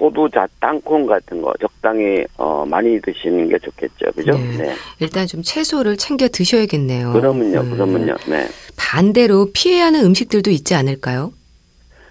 호두자, 0.00 0.46
땅콩 0.60 1.06
같은 1.06 1.42
거 1.42 1.52
적당히 1.60 2.24
어 2.36 2.64
많이 2.66 3.00
드시는 3.00 3.48
게 3.48 3.58
좋겠죠. 3.58 4.12
그죠? 4.14 4.32
네. 4.32 4.56
네. 4.58 4.72
일단 5.00 5.26
좀 5.26 5.42
채소를 5.42 5.96
챙겨 5.96 6.28
드셔야겠네요. 6.28 7.12
그러면요. 7.12 7.60
음. 7.60 7.70
그러면요. 7.70 8.16
네. 8.28 8.46
반대로 8.76 9.48
피해야 9.52 9.86
하는 9.86 10.04
음식들도 10.04 10.50
있지 10.50 10.74
않을까요? 10.74 11.32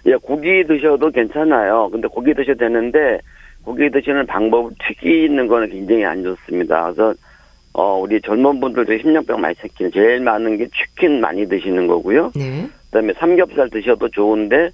예, 0.06 0.14
고기 0.16 0.64
드셔도 0.66 1.10
괜찮아요. 1.10 1.88
근데 1.90 2.08
고기 2.08 2.34
드셔도 2.34 2.58
되는데 2.58 3.20
고기 3.64 3.90
드시는 3.90 4.26
방법 4.26 4.72
튀기는 4.86 5.46
거는 5.46 5.70
굉장히 5.70 6.04
안 6.04 6.22
좋습니다. 6.22 6.92
그래서 6.92 7.14
어 7.74 7.98
우리 7.98 8.20
젊은 8.20 8.60
분들도 8.60 8.98
심장병 8.98 9.40
많이 9.40 9.54
생기는 9.56 9.90
제일 9.92 10.20
많은 10.20 10.56
게 10.56 10.66
치킨 10.68 11.20
많이 11.20 11.46
드시는 11.46 11.86
거고요. 11.86 12.32
네. 12.34 12.68
그다음에 12.86 13.12
삼겹살 13.18 13.68
드셔도 13.70 14.08
좋은데 14.08 14.70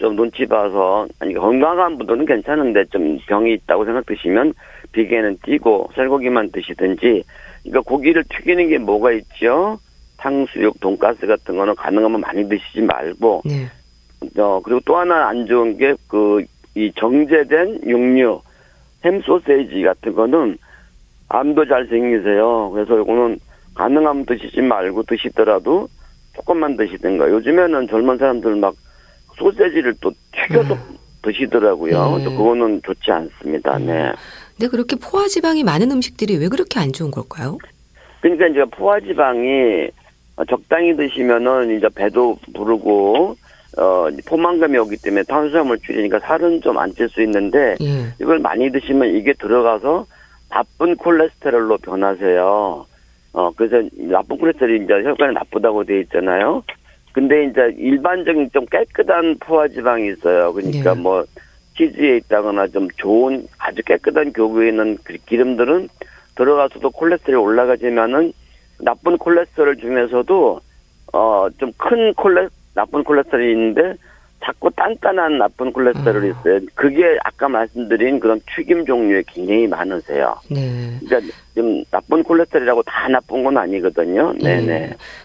좀 0.00 0.16
눈치 0.16 0.46
봐서 0.46 1.06
아니 1.18 1.34
건강한 1.34 1.98
분들은 1.98 2.24
괜찮은데 2.24 2.86
좀 2.86 3.18
병이 3.26 3.52
있다고 3.52 3.84
생각 3.84 4.06
드시면 4.06 4.54
비계는 4.92 5.38
띄고 5.44 5.90
쇠고기만 5.94 6.50
드시든지 6.52 7.22
그러니까 7.62 7.80
고기를 7.82 8.24
튀기는 8.24 8.68
게 8.68 8.78
뭐가 8.78 9.12
있죠? 9.12 9.78
탕수육, 10.16 10.80
돈가스 10.80 11.26
같은 11.26 11.56
거는 11.56 11.74
가능하면 11.74 12.20
많이 12.20 12.48
드시지 12.48 12.80
말고 12.82 13.42
네. 13.44 13.66
어 14.38 14.60
그리고 14.64 14.80
또 14.84 14.96
하나 14.96 15.28
안 15.28 15.46
좋은 15.46 15.76
게 15.76 15.94
그 16.08 16.44
이 16.76 16.92
정제된 16.96 17.80
육류 17.84 18.40
햄 19.04 19.20
소세지 19.22 19.82
같은 19.82 20.14
거는 20.14 20.56
암도 21.28 21.66
잘 21.66 21.86
생기세요. 21.88 22.70
그래서 22.70 23.00
이거는 23.00 23.38
가능하면 23.74 24.24
드시지 24.24 24.60
말고 24.62 25.02
드시더라도 25.02 25.88
조금만 26.34 26.76
드시든가. 26.76 27.28
요즘에는 27.28 27.88
젊은 27.88 28.18
사람들 28.18 28.54
막 28.56 28.74
소세지를 29.40 29.94
또 30.00 30.12
튀겨서 30.32 30.74
음. 30.74 30.96
드시더라고요. 31.22 32.18
네. 32.18 32.24
그거는 32.24 32.80
좋지 32.84 33.10
않습니다. 33.10 33.78
네. 33.78 34.12
근데 34.56 34.68
그렇게 34.68 34.96
포화지방이 34.96 35.64
많은 35.64 35.90
음식들이 35.90 36.36
왜 36.36 36.48
그렇게 36.48 36.78
안 36.78 36.92
좋은 36.92 37.10
걸까요? 37.10 37.58
그러니까 38.20 38.46
이제 38.46 38.64
포화지방이 38.70 39.88
어, 40.36 40.44
적당히 40.46 40.94
드시면은 40.96 41.76
이제 41.76 41.88
배도 41.94 42.38
부르고 42.54 43.36
어 43.78 44.08
포만감이 44.26 44.76
오기 44.78 44.96
때문에 44.96 45.22
탄수화물 45.24 45.78
줄이니까 45.78 46.18
살은 46.20 46.60
좀 46.60 46.76
안 46.78 46.92
찔 46.92 47.08
수 47.08 47.22
있는데 47.22 47.76
예. 47.80 48.12
이걸 48.20 48.40
많이 48.40 48.70
드시면 48.72 49.14
이게 49.14 49.32
들어가서 49.34 50.06
나쁜 50.48 50.96
콜레스테롤로 50.96 51.78
변하세요. 51.78 52.86
어 53.32 53.50
그래서 53.56 53.88
나쁜 53.96 54.38
콜레스테롤이 54.38 54.84
이제 54.84 54.94
혈관에 54.94 55.32
나쁘다고 55.34 55.84
돼 55.84 56.00
있잖아요. 56.00 56.62
근데 57.12 57.44
이제 57.44 57.74
일반적인 57.76 58.50
좀 58.52 58.66
깨끗한 58.66 59.36
포화지방이 59.40 60.08
있어요. 60.12 60.52
그러니까 60.52 60.94
네. 60.94 61.00
뭐 61.00 61.24
치즈에 61.76 62.18
있다거나 62.18 62.68
좀 62.68 62.88
좋은 62.96 63.46
아주 63.58 63.82
깨끗한 63.82 64.32
교구에 64.32 64.68
있는 64.68 64.98
그 65.02 65.16
기름들은 65.26 65.88
들어가서도 66.36 66.90
콜레스테롤이 66.90 67.42
올라가지만은 67.44 68.32
나쁜 68.80 69.18
콜레스테롤 69.18 69.76
중에서도 69.76 70.60
어 71.12 71.48
좀 71.58 71.72
큰 71.76 72.14
콜레 72.14 72.48
나쁜 72.74 73.02
콜레스테롤이 73.02 73.50
있는데 73.52 73.94
자꾸 74.42 74.70
단단한 74.70 75.38
나쁜 75.38 75.72
콜레스테롤이 75.72 76.30
아. 76.30 76.40
있어요. 76.40 76.60
그게 76.74 77.18
아까 77.24 77.48
말씀드린 77.48 78.20
그런 78.20 78.40
튀김 78.56 78.86
종류에 78.86 79.22
굉장히 79.26 79.66
많으세요. 79.66 80.34
네. 80.48 80.96
그러니까 81.00 81.34
좀 81.60 81.84
나쁜 81.90 82.22
콜레스테롤이라고 82.22 82.82
다 82.84 83.06
나쁜 83.08 83.44
건 83.44 83.58
아니거든요. 83.58 84.32
네네. 84.40 84.72
예. 84.72 84.78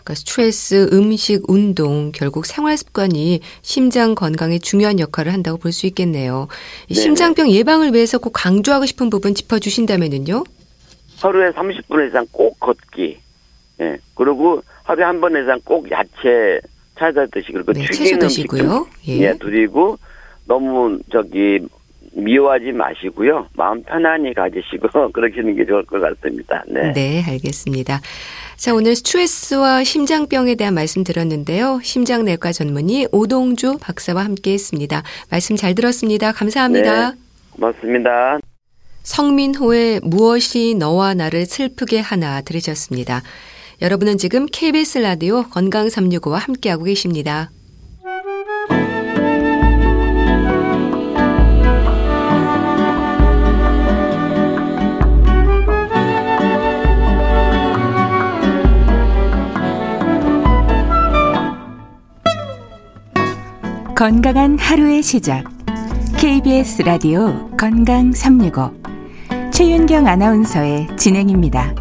그러니까 0.04 0.14
스트레스, 0.16 0.90
음식, 0.92 1.42
운동, 1.50 2.12
결국 2.14 2.46
생활 2.46 2.78
습관이 2.78 3.40
심장 3.62 4.16
건강에 4.16 4.60
중요한 4.60 5.00
역할을 5.00 5.32
한다고 5.32 5.58
볼 5.58 5.72
수 5.72 5.88
있겠네요. 5.88 6.48
이 6.90 6.94
네네. 6.94 7.02
심장병 7.02 7.50
예방을 7.52 7.94
위해서 7.94 8.18
꼭 8.18 8.32
강조하고 8.32 8.86
싶은 8.86 9.10
부분 9.10 9.34
짚어주신다면은요? 9.34 10.44
하루에 11.22 11.50
30분 11.52 12.08
이상 12.08 12.26
꼭 12.32 12.60
걷기. 12.60 13.18
예. 13.82 13.98
그리고 14.14 14.62
하루에 14.84 15.06
한 15.06 15.20
번 15.22 15.32
이상 15.42 15.60
꼭 15.64 15.90
야채 15.92 16.60
찾아 17.00 17.26
드시고 17.26 17.54
그리고 17.66 17.74
네, 17.74 17.82
채소 17.88 18.04
튀긴 18.04 18.22
음식 18.22 18.48
좀 18.48 18.58
드시고요. 18.58 18.88
예. 19.08 19.20
예. 19.20 19.34
드리고 19.38 19.98
너무 20.46 21.00
저기 21.12 21.60
미워하지 22.16 22.72
마시고요. 22.72 23.48
마음 23.56 23.84
편안히 23.84 24.34
가지시고 24.34 25.12
그러시는 25.14 25.56
게 25.56 25.66
좋을 25.66 25.84
것 25.84 26.00
같습니다. 26.00 26.64
네. 26.68 26.94
네, 26.94 27.24
알겠습니다. 27.28 28.02
자, 28.56 28.74
오늘 28.74 28.96
스트레스와 28.96 29.84
심장병에 29.84 30.56
대한 30.56 30.74
말씀 30.74 31.04
들었는데요. 31.04 31.82
심장내과 31.84 32.54
전문의 32.54 33.10
오동주 33.12 33.78
박사와 33.82 34.24
함께 34.24 34.54
했습니다. 34.54 35.04
말씀 35.30 35.56
잘 35.56 35.76
들었습니다. 35.76 36.32
감사합니다. 36.32 37.12
네. 37.12 37.18
고맙습니다. 37.52 38.40
성민호의 39.04 40.00
무엇이 40.04 40.76
너와 40.80 41.14
나를 41.14 41.46
슬프게 41.46 42.00
하나 42.00 42.42
들으셨습니다. 42.42 43.22
여러분은 43.82 44.18
지금 44.18 44.46
KBS 44.46 45.00
라디오 45.00 45.44
건강 45.44 45.88
365와 45.88 46.40
함께하고 46.40 46.86
계십니다. 46.86 47.52
건강한 64.06 64.60
하루의 64.60 65.02
시작. 65.02 65.46
KBS 66.20 66.84
라디오 66.84 67.50
건강 67.58 68.12
365. 68.12 68.72
최윤경 69.52 70.06
아나운서의 70.06 70.90
진행입니다. 70.96 71.74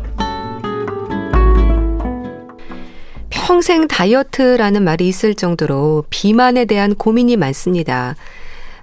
평생 3.28 3.86
다이어트라는 3.86 4.84
말이 4.84 5.06
있을 5.06 5.34
정도로 5.34 6.04
비만에 6.08 6.64
대한 6.64 6.94
고민이 6.94 7.36
많습니다. 7.36 8.16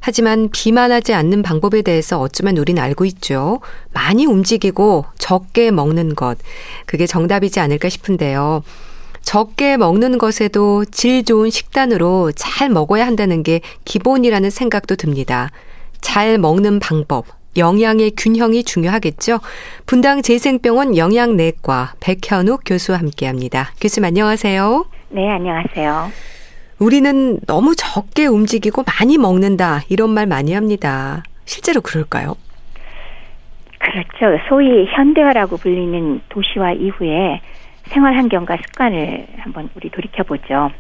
하지만 0.02 0.50
비만하지 0.52 1.16
않는 1.16 1.42
방법에 1.42 1.82
대해서 1.82 2.20
어쩌면 2.20 2.58
우린 2.58 2.78
알고 2.78 3.06
있죠. 3.06 3.60
많이 3.92 4.28
움직이고 4.28 5.06
적게 5.18 5.72
먹는 5.72 6.14
것. 6.14 6.38
그게 6.86 7.08
정답이지 7.08 7.60
않을까 7.60 7.90
싶은데요. 7.90 8.62
적게 9.32 9.78
먹는 9.78 10.18
것에도 10.18 10.84
질 10.84 11.24
좋은 11.24 11.50
식단으로 11.50 12.34
잘 12.36 12.68
먹어야 12.68 13.06
한다는 13.08 13.44
게 13.44 13.62
기본이라는 13.86 14.50
생각도 14.50 14.98
듭니다. 14.98 15.52
잘 16.02 16.38
먹는 16.38 16.82
방법, 16.82 17.24
영양의 17.56 18.12
균형이 18.18 18.66
중요하겠죠. 18.66 19.40
분당 19.86 20.22
재생병원 20.22 20.98
영양내과 20.98 21.94
백현욱 22.02 22.64
교수와 22.66 23.00
함께합니다. 23.00 23.72
교수님 23.80 24.06
안녕하세요. 24.06 24.86
네, 25.12 25.30
안녕하세요. 25.30 26.12
우리는 26.80 27.40
너무 27.48 27.74
적게 27.78 28.26
움직이고 28.26 28.84
많이 28.84 29.18
먹는다 29.18 29.84
이런 29.88 30.10
말 30.10 30.28
많이 30.28 30.52
합니다. 30.52 31.24
실제로 31.46 31.80
그럴까요? 31.80 32.36
그렇죠. 33.80 34.44
소위 34.50 34.88
현대화라고 34.88 35.56
불리는 35.56 36.20
도시화 36.28 36.74
이후에 36.74 37.40
생활 37.92 38.16
환경과 38.16 38.58
습관을 38.58 39.28
한번 39.40 39.70
우리 39.76 39.90
돌이켜 39.90 40.24
보죠. 40.24 40.72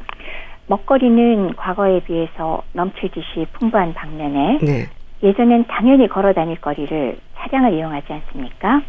먹거리는 0.67 1.55
과거에 1.55 1.99
비해서 2.01 2.63
넘칠듯이 2.71 3.47
풍부한 3.53 3.93
반면에 3.93 4.59
네. 4.61 4.87
예전엔 5.21 5.65
당연히 5.67 6.07
걸어 6.07 6.33
다닐 6.33 6.59
거리를 6.59 7.17
차량을 7.37 7.73
이용하지 7.73 8.13
않습니까? 8.13 8.81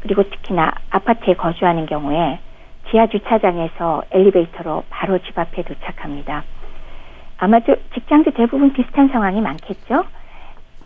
그리고 0.00 0.22
특히나 0.28 0.70
아파트에 0.90 1.34
거주하는 1.34 1.86
경우에 1.86 2.38
지하 2.90 3.06
주차장에서 3.06 4.02
엘리베이터로 4.10 4.84
바로 4.90 5.18
집 5.20 5.38
앞에 5.38 5.62
도착합니다. 5.62 6.44
아마도 7.38 7.74
직장도 7.94 8.32
대부분 8.32 8.72
비슷한 8.74 9.08
상황이 9.08 9.40
많겠죠? 9.40 10.04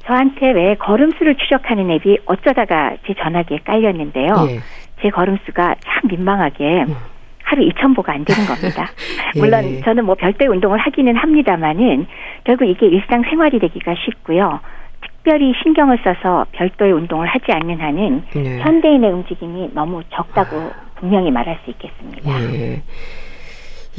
저한테 0.05 0.53
왜 0.53 0.77
걸음수를 0.77 1.35
추적하는 1.35 1.91
앱이 1.91 2.19
어쩌다가 2.27 2.97
제 3.07 3.15
전화기에 3.15 3.59
깔렸는데요. 3.65 4.35
예. 4.51 4.61
제 5.03 5.11
걸음수가 5.11 5.75
참 5.85 6.03
민망하게 6.09 6.85
음. 6.89 6.95
하루 7.43 7.63
2,000보가 7.69 8.09
안 8.11 8.25
되는 8.25 8.45
겁니다. 8.47 8.91
예. 9.37 9.39
물론 9.41 9.81
저는 9.85 10.05
뭐 10.05 10.15
별도의 10.17 10.49
운동을 10.49 10.79
하기는 10.79 11.15
합니다만은 11.15 12.07
결국 12.45 12.65
이게 12.65 12.87
일상 12.87 13.23
생활이 13.23 13.59
되기가 13.61 13.95
쉽고요. 14.05 14.59
특별히 15.01 15.53
신경을 15.63 15.99
써서 16.03 16.47
별도의 16.53 16.93
운동을 16.93 17.27
하지 17.29 17.45
않는 17.53 17.81
한은 17.81 18.25
네. 18.35 18.59
현대인의 18.61 19.13
움직임이 19.13 19.71
너무 19.75 20.03
적다고 20.11 20.71
분명히 20.97 21.31
말할 21.31 21.59
수 21.65 21.71
있겠습니다. 21.71 22.31
예. 22.55 22.83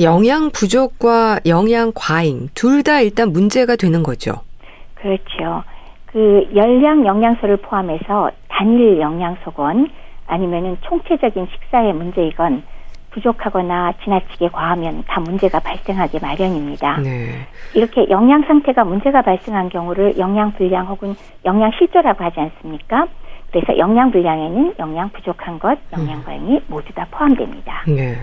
영양 0.04 0.52
부족과 0.52 1.40
영양 1.48 1.92
과잉 1.96 2.50
둘 2.54 2.84
다 2.84 3.02
일단 3.02 3.32
문제가 3.32 3.76
되는 3.76 4.04
거죠. 4.04 4.34
그렇죠. 4.96 5.64
그 6.06 6.48
열량 6.56 7.06
영양소를 7.06 7.58
포함해서 7.58 8.32
단일 8.50 9.00
영양소건 9.00 9.90
아니면은 10.28 10.78
총체적인 10.82 11.48
식사의 11.52 11.94
문제이건 11.94 12.64
부족하거나 13.12 13.94
지나치게 14.04 14.50
과하면 14.50 15.04
다 15.08 15.20
문제가 15.20 15.60
발생하기 15.60 16.20
마련입니다. 16.22 16.98
네. 16.98 17.48
이렇게 17.74 18.08
영양 18.10 18.44
상태가 18.44 18.84
문제가 18.84 19.22
발생한 19.22 19.70
경우를 19.70 20.18
영양 20.18 20.52
불량 20.54 20.86
혹은 20.88 21.16
영양 21.46 21.72
실조라고 21.78 22.24
하지 22.24 22.40
않습니까? 22.40 23.08
그래서 23.52 23.78
영양 23.78 24.12
불량에는 24.12 24.76
영양 24.78 25.10
부족한 25.10 25.58
것, 25.58 25.80
영양 25.94 26.22
과잉이 26.24 26.62
모두 26.68 26.94
다 26.94 27.08
포함됩니다. 27.10 27.84
네. 27.88 28.18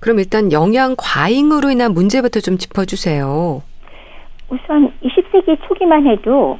그럼 0.00 0.20
일단 0.20 0.52
영양 0.52 0.94
과잉으로 0.96 1.70
인한 1.70 1.92
문제부터 1.92 2.40
좀 2.40 2.56
짚어주세요. 2.56 3.62
우선 4.48 4.92
20세기 5.02 5.58
초기만 5.66 6.06
해도 6.06 6.58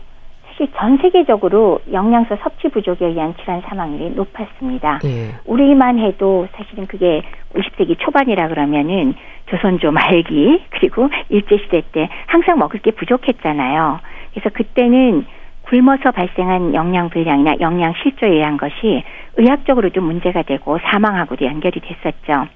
사실 0.59 0.73
전 0.77 0.99
세계적으로 0.99 1.79
영양소 1.93 2.35
섭취 2.43 2.69
부족에 2.69 3.07
의한 3.07 3.35
질환 3.37 3.61
사망률이 3.61 4.11
높았습니다. 4.11 4.99
예. 5.05 5.37
우리만 5.45 6.01
해도 6.01 6.49
사실은 6.57 6.87
그게 6.89 7.23
20세기 7.55 7.97
초반이라 8.01 8.49
그러면은 8.49 9.15
조선조 9.47 9.93
말기 9.93 10.61
그리고 10.71 11.09
일제 11.29 11.59
시대 11.59 11.83
때 11.93 12.09
항상 12.27 12.59
먹을 12.59 12.81
게 12.81 12.91
부족했잖아요. 12.91 14.01
그래서 14.33 14.51
그때는 14.51 15.27
굶어서 15.63 16.11
발생한 16.11 16.75
영양 16.75 17.09
불량이나 17.09 17.55
영양 17.61 17.95
실조에 18.03 18.31
의한 18.31 18.57
것이 18.57 19.05
의학적으로도 19.37 20.01
문제가 20.01 20.43
되고 20.43 20.79
사망하고도 20.79 21.45
연결이 21.47 21.81
됐었죠. 21.81 22.49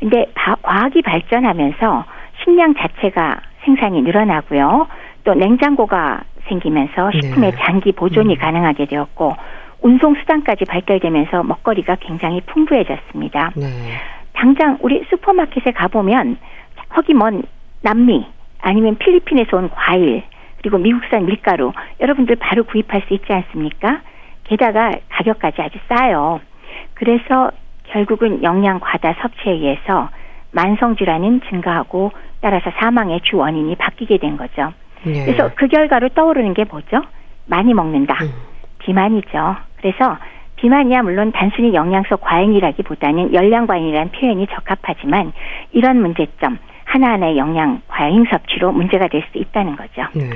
근데 0.00 0.26
바- 0.34 0.56
과학이 0.62 1.02
발전하면서 1.02 2.04
식량 2.44 2.74
자체가 2.74 3.40
생산이 3.64 4.00
늘어나고요. 4.02 4.86
또 5.24 5.34
냉장고가 5.34 6.22
생기면서 6.48 7.10
식품의 7.12 7.52
네. 7.52 7.58
장기 7.60 7.92
보존이 7.92 8.34
음. 8.34 8.38
가능하게 8.38 8.86
되었고 8.86 9.34
운송 9.80 10.14
수단까지 10.14 10.64
발달되면서 10.64 11.42
먹거리가 11.42 11.96
굉장히 11.96 12.40
풍부해졌습니다. 12.42 13.52
네. 13.56 13.66
당장 14.32 14.78
우리 14.80 15.04
슈퍼마켓에 15.10 15.72
가보면 15.72 16.38
거기 16.88 17.14
먼 17.14 17.42
남미 17.82 18.26
아니면 18.60 18.96
필리핀에서 18.96 19.56
온 19.56 19.70
과일 19.70 20.22
그리고 20.58 20.78
미국산 20.78 21.26
밀가루 21.26 21.72
여러분들 22.00 22.36
바로 22.36 22.64
구입할 22.64 23.02
수 23.08 23.14
있지 23.14 23.32
않습니까? 23.32 24.00
게다가 24.44 24.92
가격까지 25.08 25.60
아주 25.60 25.78
싸요. 25.88 26.40
그래서 26.94 27.50
결국은 27.84 28.42
영양 28.42 28.78
과다 28.80 29.14
섭취에 29.20 29.52
의해서 29.52 30.08
만성 30.52 30.96
질환은 30.96 31.42
증가하고 31.48 32.12
따라서 32.40 32.70
사망의 32.78 33.20
주 33.22 33.38
원인이 33.38 33.74
바뀌게 33.76 34.18
된 34.18 34.36
거죠. 34.36 34.72
예. 35.06 35.24
그래서 35.24 35.50
그 35.56 35.68
결과로 35.68 36.08
떠오르는 36.10 36.54
게 36.54 36.64
뭐죠? 36.64 37.02
많이 37.46 37.74
먹는다. 37.74 38.16
음. 38.22 38.32
비만이죠. 38.78 39.56
그래서 39.78 40.18
비만이야 40.56 41.02
물론 41.02 41.32
단순히 41.32 41.74
영양소 41.74 42.16
과잉이라기보다는 42.18 43.34
열량 43.34 43.66
과잉이라는 43.66 44.12
표현이 44.12 44.46
적합하지만 44.48 45.32
이런 45.72 46.00
문제점 46.00 46.58
하나하나의 46.84 47.36
영양 47.36 47.80
과잉 47.88 48.24
섭취로 48.30 48.72
문제가 48.72 49.08
될 49.08 49.22
수 49.32 49.38
있다는 49.38 49.76
거죠. 49.76 50.02
네. 50.14 50.30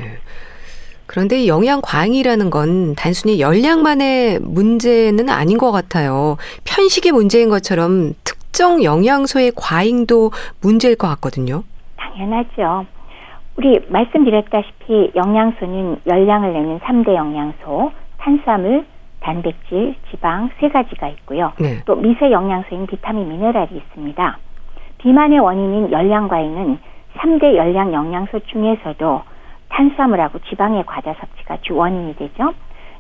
그런데 1.07 1.39
이 1.39 1.49
영양 1.49 1.81
과잉이라는 1.81 2.51
건 2.51 2.95
단순히 2.97 3.41
열량만의 3.41 4.41
문제는 4.41 5.29
아닌 5.29 5.59
것 5.59 5.71
같아요. 5.71 6.37
편식이 6.65 7.13
문제인 7.13 7.49
것처럼 7.49 8.15
특정 8.25 8.83
영양소의 8.83 9.53
과잉도 9.55 10.33
문제일 10.61 10.97
것 10.97 11.07
같거든요. 11.09 11.63
당연하죠. 11.97 12.85
우리 13.57 13.81
말씀드렸다시피 13.89 15.13
영양소는 15.15 16.03
열량을 16.07 16.53
내는 16.53 16.79
3대 16.81 17.15
영양소, 17.15 17.91
탄수화물, 18.19 18.85
단백질, 19.21 19.95
지방 20.11 20.51
세 20.61 20.69
가지가 20.69 21.09
있고요. 21.09 21.53
네. 21.59 21.83
또 21.87 21.97
미세 21.97 22.31
영양소인 22.31 22.87
비타민, 22.87 23.29
미네랄이 23.29 23.71
있습니다. 23.75 24.39
비만의 24.99 25.39
원인인 25.39 25.91
열량 25.91 26.29
과잉은 26.29 26.79
3대 27.17 27.57
열량 27.57 27.95
영양소 27.95 28.41
중에서도 28.41 29.23
탄수화물하고 29.71 30.39
지방의 30.51 30.85
과다 30.85 31.15
섭취가 31.15 31.59
주 31.63 31.75
원인이 31.75 32.17
되죠. 32.17 32.53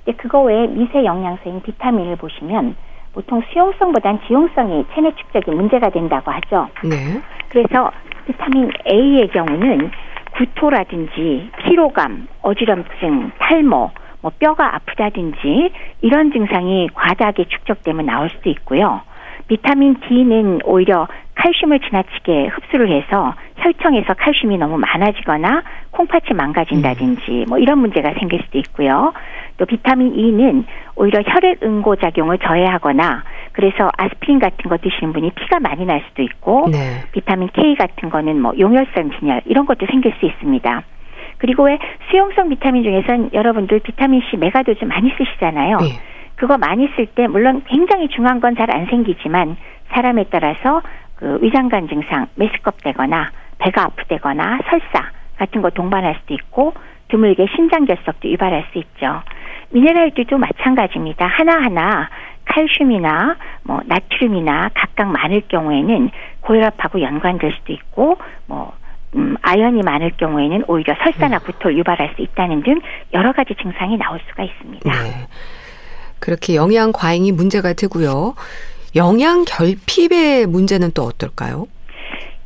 근데 0.05 0.17
그거 0.17 0.41
외에 0.41 0.67
미세 0.69 1.05
영양소인 1.05 1.63
비타민을 1.63 2.17
보시면 2.17 2.77
보통 3.13 3.43
수용성보단 3.51 4.21
지용성이 4.27 4.85
체내 4.95 5.13
축적이 5.17 5.51
문제가 5.51 5.91
된다고 5.91 6.31
하죠. 6.31 6.69
네. 6.83 7.21
그래서 7.51 7.91
비타민 8.27 8.71
A의 8.91 9.29
경우는 9.29 9.91
구토라든지 10.37 11.51
피로감, 11.59 12.29
어지럼증, 12.43 13.31
탈모, 13.39 13.91
뭐 14.21 14.33
뼈가 14.39 14.75
아프다든지 14.75 15.71
이런 16.03 16.33
증상이 16.33 16.89
과다하게 16.95 17.45
축적되면 17.45 18.07
나올 18.07 18.29
수도 18.31 18.51
있고요. 18.51 19.01
비타민 19.49 19.95
D는 20.01 20.61
오히려 20.65 21.07
칼슘을 21.37 21.81
지나치게 21.81 22.49
흡수를 22.49 22.91
해서 22.91 23.35
혈청에서 23.57 24.15
칼슘이 24.15 24.57
너무 24.59 24.79
많아지거나 24.79 25.63
콩팥이 25.93 26.35
망가진다든지 26.35 27.45
뭐 27.49 27.59
이런 27.59 27.79
문제가 27.79 28.13
생길 28.19 28.43
수도 28.43 28.59
있고요. 28.59 29.13
또 29.59 29.65
비타민 29.67 30.15
E는 30.19 30.65
오히려 30.97 31.23
혈액 31.23 31.63
응고 31.63 31.97
작용을 31.97 32.39
저해하거나 32.39 33.23
그래서 33.57 33.91
아스피린 33.97 34.39
같은 34.39 34.69
거 34.69 34.77
드시는 34.77 35.15
분이 35.15 35.31
피가 35.31 35.61
많이 35.61 35.87
날 35.87 36.05
수도 36.09 36.23
있고 36.23 36.69
네. 36.71 37.03
비타민 37.13 37.49
K 37.55 37.75
같은 37.77 38.11
거는 38.11 38.41
뭐 38.41 38.53
용혈성 38.59 39.09
빈혈 39.09 39.43
이런 39.47 39.65
것도 39.65 39.87
생길 39.87 40.13
수 40.21 40.27
있습니다. 40.27 40.83
그리고 41.39 41.65
왜 41.65 41.79
수용성 42.11 42.51
비타민 42.51 42.83
중에선 42.85 43.31
여러분들 43.33 43.81
비타민 43.81 44.21
C 44.31 44.37
megadose 44.37 44.85
많이 44.85 45.11
쓰시잖아요. 45.17 45.79
예. 45.81 45.87
그거 46.37 46.59
많이 46.59 46.87
쓸 46.97 47.07
때 47.07 47.27
물론 47.29 47.63
굉장히 47.67 48.09
중요한 48.09 48.41
건 48.41 48.55
잘 48.57 48.71
안 48.71 48.87
생기지만 48.87 49.57
사람에 49.89 50.27
따라서 50.31 50.83
그 51.15 51.39
위장관 51.41 51.89
증상, 51.89 52.27
메스껍되거나 52.35 53.31
배가 53.57 53.85
아프되거나 53.85 54.59
설사 54.69 55.11
같은 55.39 55.63
거 55.63 55.71
동반할 55.71 56.17
수도 56.21 56.35
있고 56.35 56.75
드물게 57.09 57.47
심장결석도 57.57 58.29
유발할 58.29 58.67
수 58.73 58.79
있죠. 58.79 59.23
미네랄들도 59.71 60.37
마찬가지입니다. 60.37 61.27
하나하나 61.27 62.11
칼슘이나 62.47 63.37
뭐 63.63 63.81
나트륨이나 63.85 64.71
각각 64.75 65.09
많을 65.09 65.43
경우에는 65.49 66.11
고혈압하고 66.41 67.01
연관될 67.03 67.53
수도 67.59 67.73
있고 67.73 68.19
뭐 68.47 68.73
음, 69.15 69.37
아연이 69.43 69.83
많을 69.83 70.13
경우에는 70.17 70.65
오히려 70.69 70.95
설사나 71.03 71.39
구토를 71.41 71.79
유발할 71.79 72.13
수 72.17 72.23
있다는 72.23 72.63
등 72.63 72.81
여러 73.15 73.33
가지 73.33 73.55
증상이 73.61 73.97
나올 73.97 74.21
수가 74.29 74.43
있습니다. 74.43 74.91
네. 74.91 75.27
그렇게 76.19 76.55
영양 76.55 76.93
과잉이 76.93 77.33
문제가 77.33 77.73
되고요. 77.73 78.35
영양 78.95 79.45
결핍의 79.45 80.47
문제는 80.47 80.93
또 80.95 81.03
어떨까요? 81.03 81.67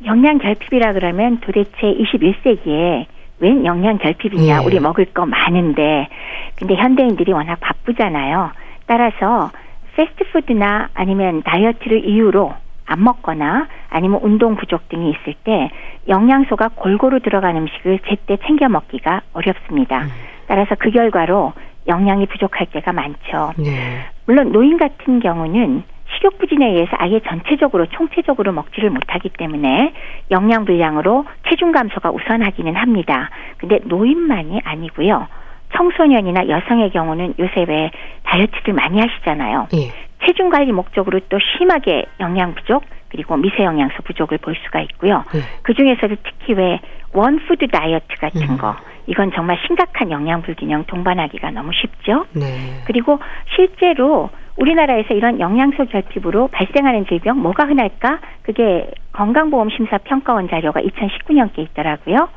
영양 0.05 0.37
결핍이라 0.39 0.93
그러면 0.93 1.39
도대체 1.41 1.71
21세기에 1.81 3.05
웬 3.39 3.65
영양 3.65 3.97
결핍이냐? 3.97 4.61
예. 4.61 4.65
우리 4.65 4.79
먹을 4.79 5.05
거 5.05 5.25
많은데 5.25 6.07
근데 6.55 6.75
현대인들이 6.75 7.31
워낙 7.33 7.59
바쁘잖아요. 7.59 8.51
따라서 8.85 9.51
패스트푸드나 9.95 10.89
아니면 10.93 11.43
다이어트를 11.43 12.05
이유로 12.05 12.53
안 12.85 13.03
먹거나 13.03 13.67
아니면 13.89 14.19
운동 14.21 14.55
부족 14.55 14.89
등이 14.89 15.11
있을 15.11 15.33
때 15.43 15.69
영양소가 16.07 16.69
골고루 16.75 17.21
들어간 17.21 17.55
음식을 17.57 17.99
제때 18.07 18.37
챙겨 18.45 18.67
먹기가 18.67 19.21
어렵습니다. 19.33 20.07
따라서 20.47 20.75
그 20.77 20.91
결과로 20.91 21.53
영양이 21.87 22.25
부족할 22.25 22.67
때가 22.67 22.91
많죠. 22.91 23.53
네. 23.57 24.05
물론 24.25 24.51
노인 24.51 24.77
같은 24.77 25.19
경우는 25.19 25.83
식욕 26.13 26.37
부진에 26.37 26.67
의해서 26.67 26.91
아예 26.97 27.21
전체적으로 27.21 27.85
총체적으로 27.87 28.51
먹지를 28.51 28.89
못하기 28.89 29.29
때문에 29.29 29.93
영양 30.29 30.65
불량으로 30.65 31.25
체중 31.49 31.71
감소가 31.71 32.11
우선하기는 32.11 32.75
합니다. 32.75 33.29
근데 33.57 33.79
노인만이 33.85 34.61
아니고요. 34.63 35.27
청소년이나 35.75 36.49
여성의 36.49 36.91
경우는 36.91 37.35
요새 37.39 37.65
왜 37.67 37.91
다이어트들 38.31 38.73
많이 38.73 38.99
하시잖아요. 38.99 39.67
예. 39.73 39.91
체중 40.25 40.49
관리 40.49 40.71
목적으로 40.71 41.19
또 41.29 41.37
심하게 41.57 42.05
영양 42.19 42.55
부족 42.55 42.83
그리고 43.09 43.35
미세 43.35 43.63
영양소 43.63 44.01
부족을 44.03 44.37
볼 44.37 44.55
수가 44.63 44.79
있고요. 44.81 45.25
예. 45.35 45.39
그 45.63 45.73
중에서도 45.73 46.15
특히 46.23 46.53
왜 46.53 46.79
one 47.13 47.36
food 47.36 47.67
다이어트 47.67 48.07
같은 48.19 48.41
음. 48.41 48.57
거 48.57 48.75
이건 49.07 49.31
정말 49.33 49.59
심각한 49.67 50.11
영양 50.11 50.41
불균형 50.43 50.85
동반하기가 50.85 51.51
너무 51.51 51.71
쉽죠. 51.73 52.25
네. 52.33 52.81
그리고 52.85 53.19
실제로 53.55 54.29
우리나라에서 54.57 55.13
이런 55.13 55.39
영양소 55.39 55.85
결핍으로 55.85 56.47
발생하는 56.49 57.07
질병 57.07 57.41
뭐가 57.41 57.65
흔할까? 57.65 58.19
그게 58.43 58.89
건강보험심사평가원 59.13 60.49
자료가 60.49 60.81
2019년께 60.81 61.59
있더라고요. 61.59 62.29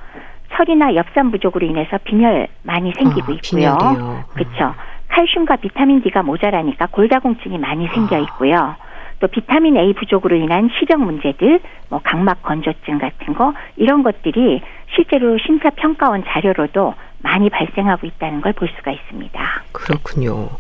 철이나 0.56 0.94
엽산 0.94 1.30
부족으로 1.30 1.66
인해서 1.66 1.98
빈혈 2.04 2.48
많이 2.62 2.92
생기고 2.92 3.32
아, 3.32 3.34
있고요. 3.34 4.24
그렇죠. 4.32 4.74
칼슘과 5.08 5.56
비타민 5.56 6.02
D가 6.02 6.22
모자라니까 6.22 6.86
골다공증이 6.86 7.58
많이 7.58 7.86
생겨 7.88 8.16
아. 8.16 8.18
있고요. 8.20 8.74
또 9.20 9.28
비타민 9.28 9.76
A 9.76 9.92
부족으로 9.94 10.36
인한 10.36 10.68
시력 10.78 11.00
문제들, 11.00 11.60
뭐 11.88 12.00
각막 12.02 12.42
건조증 12.42 12.98
같은 12.98 13.34
거 13.34 13.54
이런 13.76 14.02
것들이 14.02 14.60
실제로 14.94 15.38
심사평가원 15.38 16.24
자료로도 16.26 16.94
많이 17.22 17.48
발생하고 17.48 18.06
있다는 18.06 18.40
걸 18.42 18.52
볼 18.52 18.68
수가 18.76 18.90
있습니다. 18.90 19.62
그렇군요. 19.72 20.50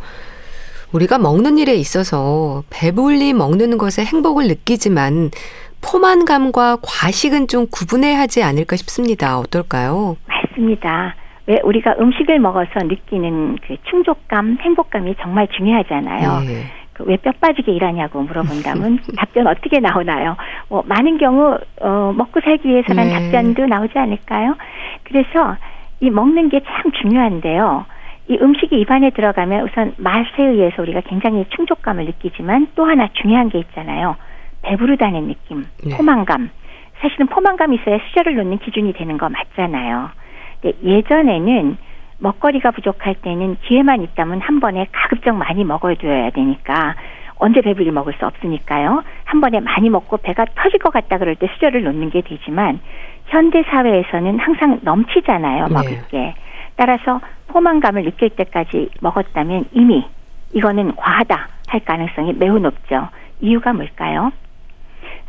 우리가 0.92 1.18
먹는 1.18 1.58
일에 1.58 1.74
있어서 1.74 2.62
배불리 2.70 3.32
먹는 3.32 3.76
것에 3.78 4.04
행복을 4.04 4.46
느끼지만 4.46 5.30
포만감과 5.82 6.78
과식은 6.82 7.48
좀 7.48 7.66
구분해야 7.70 8.18
하지 8.20 8.42
않을까 8.42 8.76
싶습니다. 8.76 9.38
어떨까요? 9.38 10.16
맞습니다. 10.26 11.14
왜 11.46 11.60
우리가 11.62 11.96
음식을 12.00 12.38
먹어서 12.38 12.70
느끼는 12.84 13.56
그 13.66 13.76
충족감, 13.84 14.58
행복감이 14.60 15.14
정말 15.20 15.46
중요하잖아요. 15.48 16.40
예. 16.48 16.64
그왜뼈 16.94 17.32
빠지게 17.40 17.72
일하냐고 17.72 18.22
물어본다면 18.22 19.00
답변 19.18 19.46
어떻게 19.48 19.80
나오나요? 19.80 20.36
뭐 20.68 20.82
많은 20.86 21.18
경우 21.18 21.58
어, 21.80 22.12
먹고 22.16 22.40
살기 22.40 22.68
위해서는 22.68 23.04
네. 23.04 23.12
답변도 23.12 23.66
나오지 23.66 23.98
않을까요? 23.98 24.54
그래서 25.02 25.56
이 26.00 26.08
먹는 26.10 26.48
게 26.50 26.60
참 26.60 26.92
중요한데요. 26.92 27.84
이 28.28 28.38
음식이 28.40 28.80
입안에 28.80 29.10
들어가면 29.10 29.64
우선 29.68 29.92
맛에 29.98 30.42
의해서 30.42 30.80
우리가 30.80 31.02
굉장히 31.02 31.44
충족감을 31.50 32.06
느끼지만 32.06 32.68
또 32.74 32.86
하나 32.86 33.08
중요한 33.12 33.50
게 33.50 33.58
있잖아요. 33.58 34.16
배부르다는 34.62 35.26
느낌, 35.28 35.66
네. 35.84 35.94
포만감. 35.96 36.48
사실은 37.00 37.26
포만감이 37.26 37.76
있어야 37.76 37.98
수저를 38.08 38.34
놓는 38.36 38.58
기준이 38.60 38.94
되는 38.94 39.18
거 39.18 39.28
맞잖아요. 39.28 40.08
근데 40.64 40.74
예전에는 40.82 41.76
먹거리가 42.18 42.70
부족할 42.70 43.16
때는 43.16 43.58
기회만 43.64 44.00
있다면 44.02 44.40
한 44.40 44.60
번에 44.60 44.86
가급적 44.90 45.36
많이 45.36 45.62
먹어둬야 45.62 46.30
되니까 46.30 46.94
언제 47.36 47.60
배불리 47.60 47.90
먹을 47.90 48.14
수 48.14 48.24
없으니까요. 48.24 49.04
한 49.24 49.40
번에 49.42 49.60
많이 49.60 49.90
먹고 49.90 50.16
배가 50.16 50.46
터질 50.54 50.78
것 50.78 50.90
같다 50.90 51.18
그럴 51.18 51.36
때 51.36 51.48
수저를 51.52 51.82
놓는 51.84 52.08
게 52.10 52.22
되지만 52.22 52.80
현대 53.26 53.62
사회에서는 53.64 54.38
항상 54.38 54.80
넘치잖아요. 54.82 55.68
먹을 55.68 55.90
네. 55.90 56.02
게. 56.08 56.34
따라서 56.76 57.20
포만감을 57.48 58.04
느낄 58.04 58.30
때까지 58.30 58.88
먹었다면 59.00 59.66
이미 59.72 60.06
이거는 60.54 60.96
과하다 60.96 61.48
할 61.68 61.80
가능성이 61.80 62.32
매우 62.32 62.58
높죠. 62.58 63.08
이유가 63.40 63.74
뭘까요? 63.74 64.32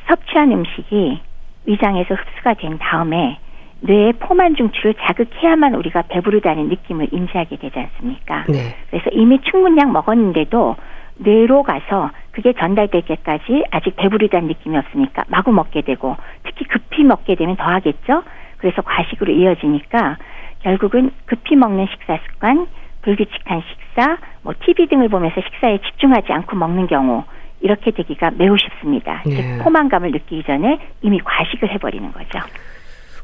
섭취한 0.08 0.52
음식이 0.52 1.20
위장에서 1.66 2.16
흡수가 2.16 2.54
된 2.54 2.78
다음에 2.78 3.40
뇌의 3.86 4.14
포만 4.14 4.56
중추를 4.56 4.96
자극해야만 4.96 5.76
우리가 5.76 6.04
배부르다는 6.04 6.70
느낌을 6.70 7.10
인지하게 7.12 7.58
되지 7.58 7.80
않습니까? 7.80 8.46
네. 8.48 8.76
그래서 8.90 9.10
이미 9.12 9.40
충분량 9.42 9.92
먹었는데도 9.92 10.76
뇌로 11.18 11.64
가서 11.64 12.12
그게 12.32 12.54
전달될 12.54 13.04
때까지 13.04 13.64
아직 13.72 13.96
배부르다는 13.96 14.48
느낌이 14.50 14.78
없으니까 14.78 15.24
마구 15.28 15.52
먹게 15.52 15.82
되고 15.82 16.18
특히 16.44 16.66
급히 16.66 17.04
먹게 17.04 17.36
되면 17.36 17.56
더 17.56 17.64
하겠죠. 17.64 18.24
그래서 18.58 18.82
과식으로 18.82 19.32
이어지니까 19.32 20.18
결국은 20.62 21.12
급히 21.26 21.56
먹는 21.56 21.88
식사 21.92 22.18
습관, 22.26 22.68
불규칙한 23.04 23.62
식사, 23.70 24.18
뭐 24.42 24.54
TV 24.66 24.88
등을 24.88 25.10
보면서 25.10 25.40
식사에 25.42 25.78
집중하지 25.78 26.34
않고 26.34 26.56
먹는 26.56 26.88
경우 26.88 27.24
이렇게 27.62 27.92
되기가 27.92 28.32
매우 28.38 28.58
쉽습니다. 28.58 29.22
네. 29.26 29.36
즉 29.36 29.64
포만감을 29.64 30.12
느끼기 30.12 30.44
전에 30.44 30.80
이미 31.02 31.20
과식을 31.20 31.70
해버리는 31.72 32.12
거죠. 32.12 32.40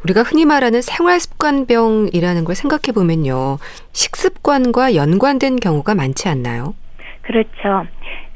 우리가 0.04 0.24
흔히 0.24 0.46
말하는 0.46 0.82
생활습관병이라는 0.82 2.44
걸 2.44 2.56
생각해 2.56 2.92
보면요. 2.94 3.58
식습관과 3.92 4.96
연관된 4.96 5.58
경우가 5.58 5.96
많지 5.96 6.28
않나요? 6.28 6.74
그렇죠. 7.22 7.86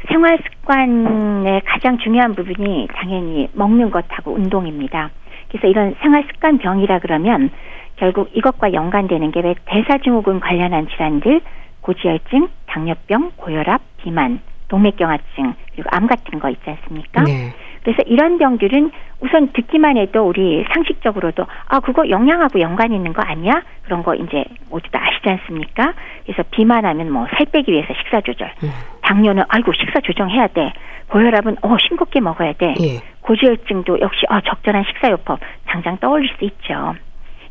생활 0.07 0.37
습관의 0.43 1.61
가장 1.65 1.97
중요한 1.97 2.35
부분이 2.35 2.87
당연히 2.93 3.49
먹는 3.53 3.89
것하고 3.89 4.33
운동입니다. 4.33 5.09
그래서 5.49 5.67
이런 5.67 5.95
생활 6.01 6.23
습관 6.31 6.59
병이라 6.59 6.99
그러면 6.99 7.49
결국 7.95 8.29
이것과 8.33 8.73
연관되는 8.73 9.31
게 9.31 9.41
왜 9.41 9.55
대사증후군 9.65 10.41
관련한 10.41 10.87
질환들, 10.89 11.41
고지혈증, 11.81 12.49
당뇨병, 12.67 13.31
고혈압, 13.37 13.81
비만, 13.97 14.41
동맥경화증, 14.67 15.53
그리고 15.73 15.89
암 15.91 16.07
같은 16.07 16.39
거 16.39 16.49
있지 16.49 16.61
않습니까? 16.69 17.23
네. 17.23 17.53
그래서 17.85 18.01
이런 18.07 18.39
병들은 18.39 18.91
우선 19.21 19.53
듣기만 19.53 19.95
해도 19.97 20.27
우리 20.27 20.65
상식적으로도 20.73 21.45
아 21.67 21.79
그거 21.79 22.09
영양하고 22.09 22.59
연관 22.59 22.91
있는 22.91 23.13
거 23.13 23.21
아니야? 23.21 23.61
그런 23.83 24.01
거 24.03 24.15
이제 24.15 24.43
모두 24.71 24.89
다 24.91 24.99
아시지 25.07 25.29
않습니까? 25.29 25.93
그래서 26.25 26.43
비만하면 26.49 27.11
뭐 27.11 27.27
살 27.37 27.45
빼기 27.45 27.71
위해서 27.71 27.93
식사 27.93 28.21
조절, 28.21 28.51
음. 28.63 28.71
당뇨는 29.01 29.43
아이고 29.49 29.71
식사 29.73 29.99
조정해야 30.01 30.47
돼, 30.47 30.73
고혈압은 31.09 31.57
어 31.61 31.77
싱겁게 31.87 32.19
먹어야 32.21 32.53
돼, 32.53 32.73
예. 32.81 33.01
고지혈증도 33.21 33.99
역시 34.01 34.25
어 34.29 34.41
적절한 34.41 34.83
식사요법 34.87 35.39
당장 35.67 35.97
떠올릴 35.99 36.29
수 36.39 36.43
있죠. 36.45 36.95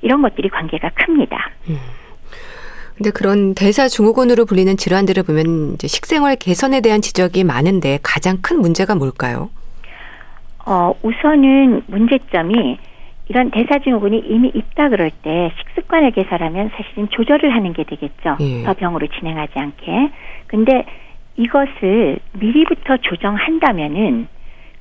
이런 0.03 0.21
것들이 0.23 0.49
관계가 0.49 0.91
큽니다. 0.97 1.49
근데 2.97 3.11
그런 3.11 3.55
대사증후군으로 3.55 4.45
불리는 4.47 4.77
질환들을 4.77 5.23
보면 5.23 5.75
이제 5.75 5.87
식생활 5.89 6.37
개선에 6.37 6.81
대한 6.81 7.01
지적이 7.01 7.45
많은데 7.45 7.99
가장 8.03 8.39
큰 8.43 8.61
문제가 8.61 8.95
뭘까요? 8.95 9.51
어, 10.67 10.95
우선은 11.03 11.83
문제점이 11.87 12.79
이런 13.29 13.51
대사증후군이 13.51 14.25
이미 14.29 14.51
있다 14.55 14.91
그럴 14.91 15.11
때 15.11 15.53
식습관을 15.59 16.11
개선하면 16.11 16.71
사실은 16.77 17.09
조절을 17.09 17.55
하는 17.55 17.73
게 17.73 17.85
되겠죠. 17.85 18.37
예. 18.41 18.63
더 18.65 18.75
병으로 18.75 19.07
진행하지 19.07 19.59
않게. 19.59 20.11
근데 20.47 20.85
이것을 21.37 22.19
미리부터 22.33 22.99
조정한다면은 22.99 24.29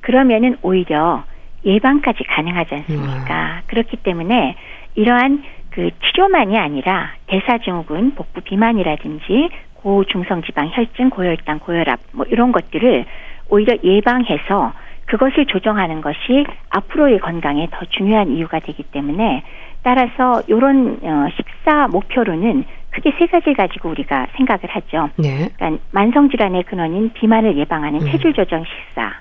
그러면은 0.00 0.56
오히려 0.62 1.24
예방까지 1.64 2.24
가능하지 2.24 2.74
않습니까? 2.74 3.62
그렇기 3.66 3.96
때문에 3.98 4.54
이러한 4.94 5.42
그 5.70 5.90
치료만이 6.04 6.58
아니라 6.58 7.12
대사증후군, 7.26 8.14
복부 8.14 8.42
비만이라든지 8.42 9.48
고중성 9.76 10.42
지방 10.42 10.70
혈증, 10.72 11.10
고혈당, 11.10 11.60
고혈압 11.60 11.98
뭐 12.12 12.26
이런 12.28 12.52
것들을 12.52 13.04
오히려 13.48 13.76
예방해서 13.82 14.72
그것을 15.06 15.46
조정하는 15.46 16.00
것이 16.00 16.44
앞으로의 16.70 17.18
건강에 17.20 17.68
더 17.70 17.84
중요한 17.86 18.30
이유가 18.30 18.58
되기 18.58 18.82
때문에 18.82 19.42
따라서 19.82 20.42
이런 20.46 20.98
어, 21.02 21.28
식사 21.36 21.88
목표로는 21.88 22.64
크게 22.90 23.12
세 23.18 23.26
가지를 23.26 23.54
가지고 23.54 23.90
우리가 23.90 24.28
생각을 24.36 24.62
하죠. 24.68 25.10
네. 25.16 25.48
그러니까 25.56 25.82
만성 25.90 26.30
질환의 26.30 26.62
근원인 26.64 27.12
비만을 27.12 27.56
예방하는 27.58 28.00
음. 28.00 28.10
체질 28.10 28.32
조정 28.32 28.64
식사, 28.64 29.12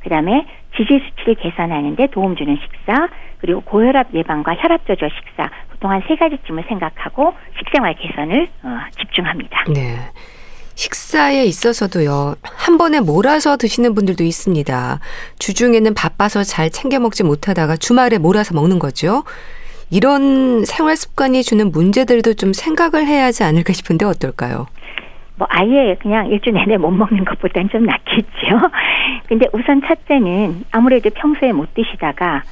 그다음에 0.00 0.46
지질 0.76 1.00
수치를 1.00 1.34
개선하는데 1.36 2.06
도움 2.08 2.36
주는 2.36 2.56
식사, 2.56 3.08
그리고 3.38 3.60
고혈압 3.62 4.14
예방과 4.14 4.54
혈압 4.54 4.86
조절 4.86 5.10
식사 5.10 5.48
보통 5.70 5.90
한 5.90 6.02
세 6.06 6.14
가지쯤을 6.14 6.64
생각하고 6.68 7.34
식생활 7.58 7.94
개선을 7.94 8.48
어, 8.62 8.78
집중합니다. 8.98 9.64
네. 9.74 9.96
식사에 10.74 11.44
있어서도요, 11.44 12.36
한 12.42 12.78
번에 12.78 13.00
몰아서 13.00 13.56
드시는 13.56 13.94
분들도 13.94 14.24
있습니다. 14.24 15.00
주중에는 15.38 15.94
바빠서 15.94 16.42
잘 16.42 16.70
챙겨 16.70 16.98
먹지 16.98 17.24
못하다가 17.24 17.76
주말에 17.76 18.18
몰아서 18.18 18.54
먹는 18.54 18.78
거죠. 18.78 19.24
이런 19.90 20.64
생활 20.64 20.96
습관이 20.96 21.42
주는 21.42 21.70
문제들도 21.70 22.34
좀 22.34 22.52
생각을 22.52 23.06
해야 23.06 23.26
하지 23.26 23.44
않을까 23.44 23.72
싶은데 23.72 24.06
어떨까요? 24.06 24.66
뭐 25.36 25.46
아예 25.50 25.96
그냥 26.00 26.28
일주 26.28 26.50
내내 26.50 26.76
못 26.78 26.90
먹는 26.90 27.24
것보다는 27.24 27.68
좀 27.70 27.84
낫겠죠. 27.84 28.70
근데 29.28 29.46
우선 29.52 29.82
첫째는 29.86 30.64
아무래도 30.70 31.10
평소에 31.10 31.52
못 31.52 31.74
드시다가 31.74 32.42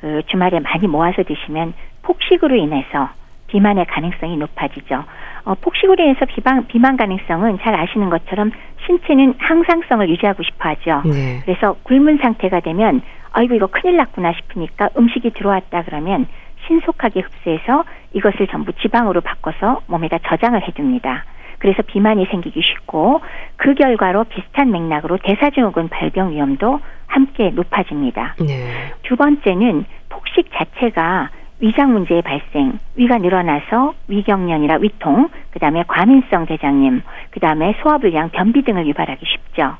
그 0.00 0.22
주말에 0.26 0.60
많이 0.60 0.86
모아서 0.86 1.22
드시면 1.22 1.72
폭식으로 2.02 2.56
인해서 2.56 3.10
비만의 3.50 3.86
가능성이 3.86 4.36
높아지죠. 4.36 5.04
어, 5.44 5.54
폭식으로 5.60 6.02
인해서 6.02 6.24
비만, 6.26 6.66
비만 6.66 6.96
가능성은 6.96 7.58
잘 7.62 7.74
아시는 7.74 8.10
것처럼 8.10 8.52
신체는 8.86 9.34
항상성을 9.38 10.08
유지하고 10.08 10.42
싶어 10.42 10.70
하죠. 10.70 11.02
네. 11.08 11.40
그래서 11.44 11.76
굶은 11.82 12.18
상태가 12.22 12.60
되면 12.60 13.02
아이고 13.32 13.54
이거 13.54 13.66
큰일 13.66 13.96
났구나 13.96 14.32
싶으니까 14.32 14.90
음식이 14.96 15.30
들어왔다 15.30 15.82
그러면 15.84 16.26
신속하게 16.66 17.20
흡수해서 17.20 17.84
이것을 18.12 18.46
전부 18.48 18.72
지방으로 18.72 19.20
바꿔서 19.20 19.80
몸에다 19.86 20.18
저장을 20.26 20.62
해둡니다. 20.62 21.24
그래서 21.58 21.82
비만이 21.82 22.26
생기기 22.26 22.60
쉽고 22.62 23.20
그 23.56 23.74
결과로 23.74 24.24
비슷한 24.24 24.70
맥락으로 24.70 25.18
대사증후군 25.18 25.88
발병 25.88 26.30
위험도 26.30 26.80
함께 27.06 27.50
높아집니다. 27.50 28.36
네. 28.40 28.92
두 29.02 29.16
번째는 29.16 29.84
폭식 30.08 30.50
자체가 30.52 31.30
위장 31.60 31.92
문제의 31.92 32.22
발생, 32.22 32.78
위가 32.96 33.18
늘어나서 33.18 33.94
위경련이라 34.08 34.78
위통, 34.80 35.28
그다음에 35.50 35.84
과민성 35.86 36.46
대장염, 36.46 37.02
그다음에 37.30 37.74
소화불량, 37.82 38.30
변비 38.30 38.62
등을 38.62 38.86
유발하기 38.86 39.24
쉽죠. 39.26 39.76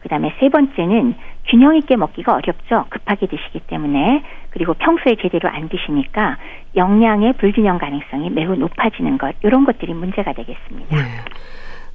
그다음에 0.00 0.34
세 0.38 0.48
번째는 0.48 1.14
균형 1.46 1.76
있게 1.76 1.96
먹기가 1.96 2.34
어렵죠. 2.34 2.86
급하게 2.88 3.26
드시기 3.26 3.60
때문에 3.60 4.22
그리고 4.50 4.74
평소에 4.74 5.16
제대로 5.16 5.48
안 5.48 5.68
드시니까 5.68 6.36
영양의 6.76 7.34
불균형 7.34 7.78
가능성이 7.78 8.30
매우 8.30 8.54
높아지는 8.54 9.16
것 9.16 9.34
이런 9.42 9.64
것들이 9.64 9.94
문제가 9.94 10.32
되겠습니다. 10.32 10.96
네. 10.96 11.02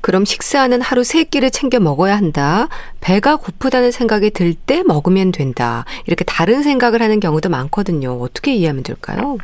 그럼 0.01 0.25
식사는 0.25 0.79
하루 0.81 1.03
세 1.03 1.23
끼를 1.23 1.49
챙겨 1.51 1.79
먹어야 1.79 2.15
한다. 2.15 2.67
배가 3.01 3.35
고프다는 3.37 3.91
생각이 3.91 4.31
들 4.31 4.53
때 4.55 4.83
먹으면 4.83 5.31
된다. 5.31 5.85
이렇게 6.07 6.23
다른 6.25 6.61
생각을 6.63 7.01
하는 7.01 7.19
경우도 7.19 7.49
많거든요. 7.49 8.11
어떻게 8.21 8.53
이해하면 8.53 8.83
될까요? 8.83 9.37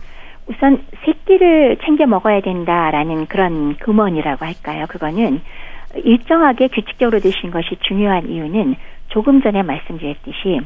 우선 0.48 0.84
세 1.06 1.14
끼를 1.26 1.78
챙겨 1.86 2.06
먹어야 2.06 2.42
된다라는 2.42 3.28
그런 3.28 3.78
금원이라고 3.78 4.46
할까요? 4.46 4.86
그거는 4.90 5.42
일정하게 6.04 6.70
규칙적으로 6.70 7.20
드시는 7.20 7.52
것이 7.52 7.78
중요한 7.88 8.30
이유는 8.30 8.76
조금 9.10 9.42
전에 9.42 9.62
말씀드렸듯이 9.64 10.60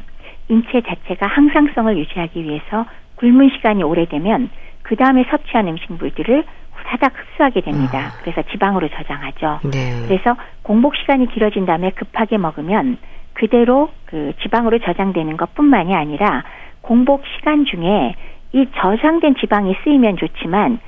인체 0.48 0.80
자체가 0.80 1.26
항상성을 1.26 1.98
유지하기 1.98 2.42
위해서 2.42 2.86
굶은 3.16 3.50
시간이 3.56 3.82
오래되면 3.82 4.50
그 4.82 4.96
다음에 4.96 5.24
섭취한 5.30 5.68
음식물들을 5.68 6.44
후다닥 6.88 7.12
흡수하게 7.16 7.60
됩니다. 7.60 7.98
아. 7.98 8.22
그래서 8.22 8.42
지방으로 8.50 8.88
저장하죠. 8.88 9.60
네. 9.70 10.06
그래서 10.06 10.36
공복 10.62 10.96
시간이 10.96 11.28
길어진 11.28 11.66
다음에 11.66 11.90
급하게 11.90 12.38
먹으면 12.38 12.98
그대로 13.34 13.90
그 14.06 14.32
지방으로 14.42 14.78
저장되는 14.80 15.36
것뿐만이 15.36 15.94
아니라 15.94 16.44
공복 16.80 17.22
시간 17.36 17.64
중에 17.64 18.14
이 18.52 18.66
저장된 18.76 19.36
지방이 19.40 19.76
쓰이면 19.84 20.16
좋지만 20.16 20.80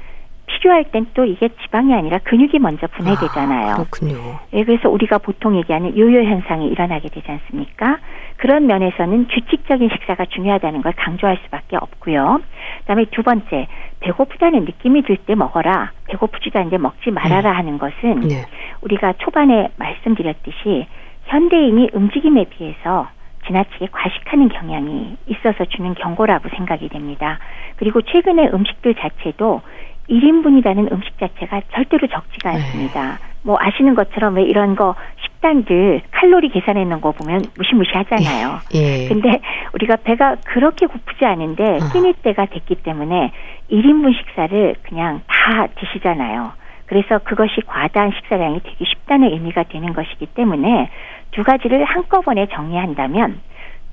필요할 0.46 0.84
땐 0.84 1.06
또 1.14 1.24
이게 1.24 1.48
지방이 1.62 1.94
아니라 1.94 2.18
근육이 2.18 2.58
먼저 2.58 2.86
분해되잖아요. 2.88 3.70
아, 3.70 3.74
그렇군요. 3.74 4.38
예, 4.52 4.64
그래서 4.64 4.88
우리가 4.88 5.18
보통 5.18 5.56
얘기하는 5.56 5.96
요요 5.96 6.22
현상이 6.22 6.66
일어나게 6.68 7.08
되지 7.08 7.30
않습니까? 7.30 7.98
그런 8.40 8.66
면에서는 8.66 9.28
규칙적인 9.28 9.90
식사가 9.90 10.24
중요하다는 10.24 10.80
걸 10.80 10.92
강조할 10.96 11.38
수밖에 11.44 11.76
없고요. 11.76 12.40
그다음에 12.78 13.04
두 13.10 13.22
번째, 13.22 13.68
배고프다는 14.00 14.64
느낌이 14.64 15.02
들 15.02 15.18
때 15.18 15.34
먹어라. 15.34 15.92
배고프지도 16.08 16.58
않은데 16.58 16.78
먹지 16.78 17.10
말아라 17.10 17.52
하는 17.52 17.76
것은 17.76 18.20
네. 18.20 18.46
우리가 18.80 19.12
초반에 19.18 19.68
말씀드렸듯이 19.76 20.86
현대인이 21.26 21.90
움직임에 21.92 22.44
비해서 22.44 23.08
지나치게 23.46 23.88
과식하는 23.92 24.48
경향이 24.48 25.18
있어서 25.26 25.66
주는 25.66 25.92
경고라고 25.92 26.48
생각이 26.48 26.88
됩니다. 26.88 27.38
그리고 27.76 28.00
최근에 28.00 28.48
음식들 28.54 28.94
자체도 28.94 29.60
1인분이라는 30.08 30.90
음식 30.90 31.18
자체가 31.18 31.60
절대로 31.74 32.06
적지가 32.06 32.52
네. 32.52 32.56
않습니다. 32.56 33.18
뭐 33.42 33.58
아시는 33.60 33.94
것처럼 33.94 34.36
왜 34.36 34.44
이런 34.44 34.76
거 34.76 34.94
식단들 35.40 36.02
칼로리 36.10 36.50
계산해 36.50 36.84
놓은 36.84 37.00
거 37.00 37.12
보면 37.12 37.42
무시무시하잖아요. 37.56 38.60
예. 38.74 39.08
근데 39.08 39.40
우리가 39.74 39.96
배가 39.96 40.36
그렇게 40.44 40.86
고프지 40.86 41.24
않은데 41.24 41.64
어. 41.64 41.92
끼니 41.92 42.12
때가 42.22 42.46
됐기 42.46 42.76
때문에 42.76 43.32
1인분 43.70 44.16
식사를 44.16 44.76
그냥 44.82 45.22
다 45.26 45.66
드시잖아요. 45.78 46.52
그래서 46.86 47.18
그것이 47.18 47.62
과다한 47.66 48.12
식사량이 48.12 48.60
되기 48.62 48.84
쉽다는 48.84 49.32
의미가 49.32 49.64
되는 49.64 49.92
것이기 49.92 50.26
때문에 50.26 50.90
두 51.30 51.42
가지를 51.42 51.84
한꺼번에 51.84 52.46
정리한다면 52.52 53.40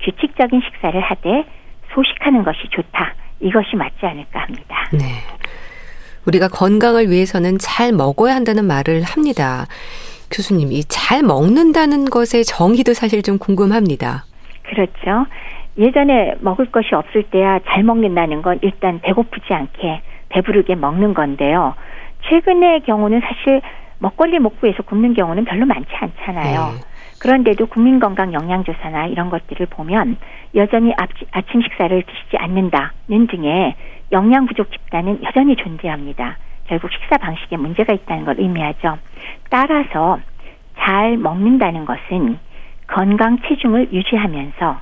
규칙적인 0.00 0.60
식사를 0.60 1.00
하되 1.00 1.44
소식하는 1.94 2.44
것이 2.44 2.58
좋다. 2.70 3.14
이것이 3.40 3.76
맞지 3.76 4.04
않을까 4.04 4.40
합니다. 4.40 4.88
네. 4.92 4.98
우리가 6.26 6.48
건강을 6.48 7.08
위해서는 7.08 7.56
잘 7.58 7.92
먹어야 7.92 8.34
한다는 8.34 8.66
말을 8.66 9.02
합니다. 9.02 9.66
교수님, 10.30 10.72
이 10.72 10.82
잘 10.88 11.22
먹는다는 11.22 12.04
것의 12.06 12.44
정의도 12.44 12.92
사실 12.94 13.22
좀 13.22 13.38
궁금합니다. 13.38 14.24
그렇죠. 14.64 15.26
예전에 15.78 16.34
먹을 16.40 16.66
것이 16.70 16.94
없을 16.94 17.22
때야 17.24 17.60
잘 17.66 17.82
먹는다는 17.82 18.42
건 18.42 18.58
일단 18.62 19.00
배고프지 19.00 19.54
않게 19.54 20.02
배부르게 20.28 20.74
먹는 20.74 21.14
건데요. 21.14 21.74
최근의 22.28 22.82
경우는 22.82 23.20
사실 23.20 23.62
먹거리 24.00 24.38
먹고해서 24.38 24.82
굶는 24.82 25.14
경우는 25.14 25.44
별로 25.44 25.64
많지 25.66 25.88
않잖아요. 25.92 26.72
네. 26.74 26.80
그런데도 27.20 27.66
국민건강영양조사나 27.66 29.06
이런 29.06 29.30
것들을 29.30 29.66
보면 29.66 30.16
여전히 30.54 30.92
아침 31.32 31.62
식사를 31.62 32.02
드시지 32.02 32.36
않는다는 32.36 33.26
등의 33.30 33.74
영양 34.12 34.46
부족 34.46 34.70
집단은 34.70 35.22
여전히 35.24 35.56
존재합니다. 35.56 36.36
결국 36.68 36.90
식사 36.92 37.16
방식에 37.16 37.56
문제가 37.56 37.92
있다는 37.92 38.24
걸 38.24 38.36
의미하죠. 38.38 38.98
따라서 39.50 40.18
잘 40.78 41.16
먹는다는 41.16 41.84
것은 41.86 42.38
건강 42.86 43.38
체중을 43.46 43.92
유지하면서 43.92 44.80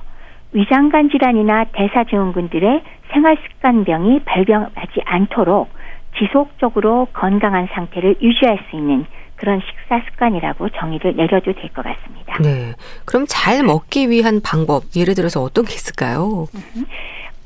위장관 0.53 1.09
질환이나 1.09 1.65
대사증후군들의 1.73 2.83
생활습관병이 3.11 4.21
발병하지 4.25 5.01
않도록 5.05 5.69
지속적으로 6.17 7.07
건강한 7.13 7.67
상태를 7.73 8.15
유지할 8.21 8.59
수 8.69 8.75
있는 8.75 9.05
그런 9.35 9.61
식사 9.61 10.01
습관이라고 10.09 10.69
정의를 10.69 11.15
내려도 11.15 11.53
될 11.53 11.69
것 11.69 11.83
같습니다. 11.85 12.37
네. 12.41 12.73
그럼 13.05 13.25
잘 13.27 13.61
먹기 13.63 14.09
위한 14.09 14.41
방법, 14.43 14.83
예를 14.95 15.13
들어서 15.13 15.41
어떤 15.41 15.63
게 15.65 15.73
있을까요? 15.73 16.47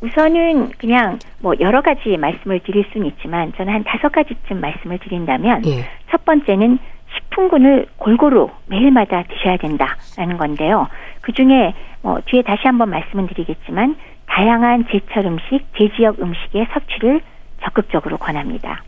우선은 0.02 0.72
그냥 0.78 1.20
뭐 1.40 1.54
여러 1.60 1.82
가지 1.82 2.18
말씀을 2.18 2.60
드릴 2.62 2.86
수는 2.92 3.08
있지만 3.08 3.54
저는 3.56 3.74
한 3.74 3.84
다섯 3.84 4.12
가지쯤 4.12 4.60
말씀을 4.60 4.98
드린다면 5.00 5.66
예. 5.68 5.88
첫 6.10 6.26
번째는 6.26 6.80
식품군을 7.14 7.88
골고루 7.98 8.50
매일마다 8.68 9.24
드셔야 9.24 9.58
된다라는 9.58 10.38
건데요. 10.38 10.88
그 11.22 11.32
중에 11.34 11.74
뭐 12.02 12.20
뒤에 12.26 12.42
다시 12.42 12.62
한번 12.66 12.90
말씀을 12.90 13.28
드리겠지만 13.28 13.96
다양한 14.26 14.86
제철 14.90 15.26
음식, 15.26 15.62
제지역 15.78 16.20
음식의 16.22 16.68
섭취를 16.74 17.22
적극적으로 17.64 18.18
권합니다. 18.18 18.84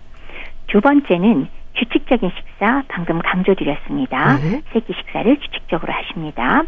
두 0.67 0.81
번째는 0.81 1.47
규칙적인 1.75 2.31
식사 2.35 2.83
방금 2.87 3.19
강조드렸습니다. 3.19 4.37
네. 4.37 4.61
세끼 4.71 4.93
식사를 4.93 5.35
규칙적으로 5.39 5.91
하십니다. 5.91 6.63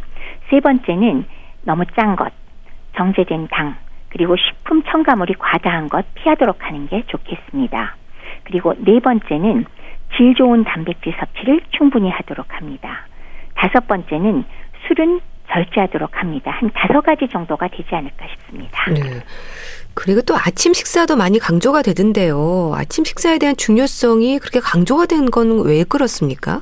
세 0.49 0.59
번째는 0.59 1.25
너무 1.63 1.85
짠 1.95 2.15
것, 2.15 2.31
정제된 2.95 3.47
당, 3.49 3.75
그리고 4.09 4.35
식품 4.37 4.83
첨가물이 4.83 5.35
과다한 5.39 5.89
것 5.89 6.05
피하도록 6.15 6.57
하는 6.63 6.87
게 6.87 7.03
좋겠습니다. 7.07 7.95
그리고 8.43 8.73
네 8.77 8.99
번째는 8.99 9.65
질 10.15 10.33
좋은 10.35 10.63
단백질 10.63 11.13
섭취를 11.19 11.61
충분히 11.71 12.09
하도록 12.09 12.45
합니다. 12.49 13.07
다섯 13.55 13.87
번째는 13.87 14.45
술은 14.87 15.19
절제하도록 15.51 16.09
합니다. 16.17 16.51
한 16.51 16.71
다섯 16.73 17.01
가지 17.01 17.27
정도가 17.31 17.67
되지 17.67 17.93
않을까 17.93 18.25
싶습니다. 18.27 18.89
네. 18.91 19.21
그리고 19.93 20.21
또 20.21 20.35
아침 20.35 20.73
식사도 20.73 21.15
많이 21.15 21.39
강조가 21.39 21.81
되던데요. 21.81 22.73
아침 22.75 23.03
식사에 23.05 23.37
대한 23.37 23.55
중요성이 23.55 24.39
그렇게 24.39 24.59
강조가 24.59 25.05
된 25.05 25.25
건 25.29 25.61
왜 25.65 25.83
그렇습니까? 25.83 26.61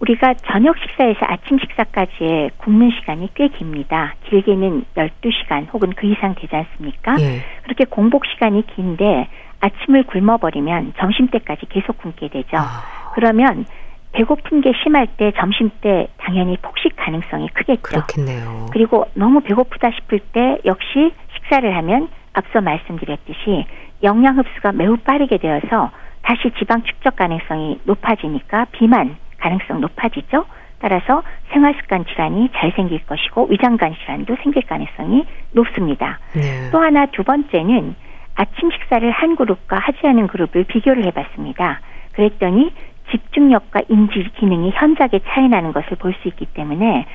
우리가 0.00 0.34
저녁 0.50 0.76
식사에서 0.78 1.20
아침 1.22 1.58
식사까지의 1.58 2.50
굶는 2.58 2.90
시간이 2.90 3.30
꽤 3.34 3.48
깁니다. 3.48 4.14
길게는 4.28 4.84
12시간 4.94 5.72
혹은 5.72 5.90
그 5.96 6.06
이상 6.06 6.34
되지 6.34 6.54
않습니까? 6.54 7.16
예. 7.20 7.42
그렇게 7.62 7.84
공복 7.84 8.26
시간이 8.26 8.66
긴데 8.66 9.28
아침을 9.60 10.04
굶어버리면 10.04 10.94
점심 10.98 11.28
때까지 11.28 11.66
계속 11.70 11.96
굶게 11.98 12.28
되죠. 12.28 12.58
아. 12.58 13.12
그러면 13.14 13.64
배고픈 14.12 14.60
게 14.60 14.72
심할 14.82 15.06
때 15.06 15.32
점심 15.36 15.70
때 15.80 16.08
당연히 16.18 16.56
폭식 16.58 16.94
가능성이 16.96 17.48
크겠죠. 17.48 17.82
그렇겠네요. 17.82 18.66
그리고 18.72 19.06
너무 19.14 19.40
배고프다 19.40 19.90
싶을 19.92 20.20
때 20.32 20.58
역시 20.64 21.12
식사를 21.34 21.76
하면 21.76 22.08
앞서 22.32 22.60
말씀드렸듯이 22.60 23.66
영양 24.02 24.38
흡수가 24.38 24.72
매우 24.72 24.96
빠르게 24.98 25.38
되어서 25.38 25.90
다시 26.22 26.50
지방 26.58 26.82
축적 26.82 27.16
가능성이 27.16 27.78
높아지니까 27.84 28.66
비만 28.72 29.16
가능성 29.38 29.80
높아지죠. 29.80 30.44
따라서 30.78 31.22
생활 31.52 31.74
습관 31.74 32.04
질환이 32.04 32.50
잘 32.54 32.72
생길 32.72 33.04
것이고 33.06 33.46
위장관 33.50 33.94
질환도 33.94 34.36
생길 34.42 34.62
가능성이 34.66 35.24
높습니다. 35.52 36.18
네. 36.34 36.70
또 36.70 36.80
하나 36.80 37.06
두 37.06 37.24
번째는 37.24 37.94
아침 38.34 38.70
식사를 38.70 39.10
한 39.10 39.36
그룹과 39.36 39.78
하지 39.78 40.06
않은 40.06 40.26
그룹을 40.26 40.64
비교를 40.64 41.04
해봤습니다. 41.06 41.80
그랬더니 42.12 42.72
집중력과 43.10 43.82
인지 43.88 44.28
기능이 44.36 44.70
현저하게 44.74 45.20
차이 45.28 45.48
나는 45.48 45.72
것을 45.72 45.96
볼 45.96 46.12
수 46.20 46.28
있기 46.28 46.44
때문에 46.46 47.06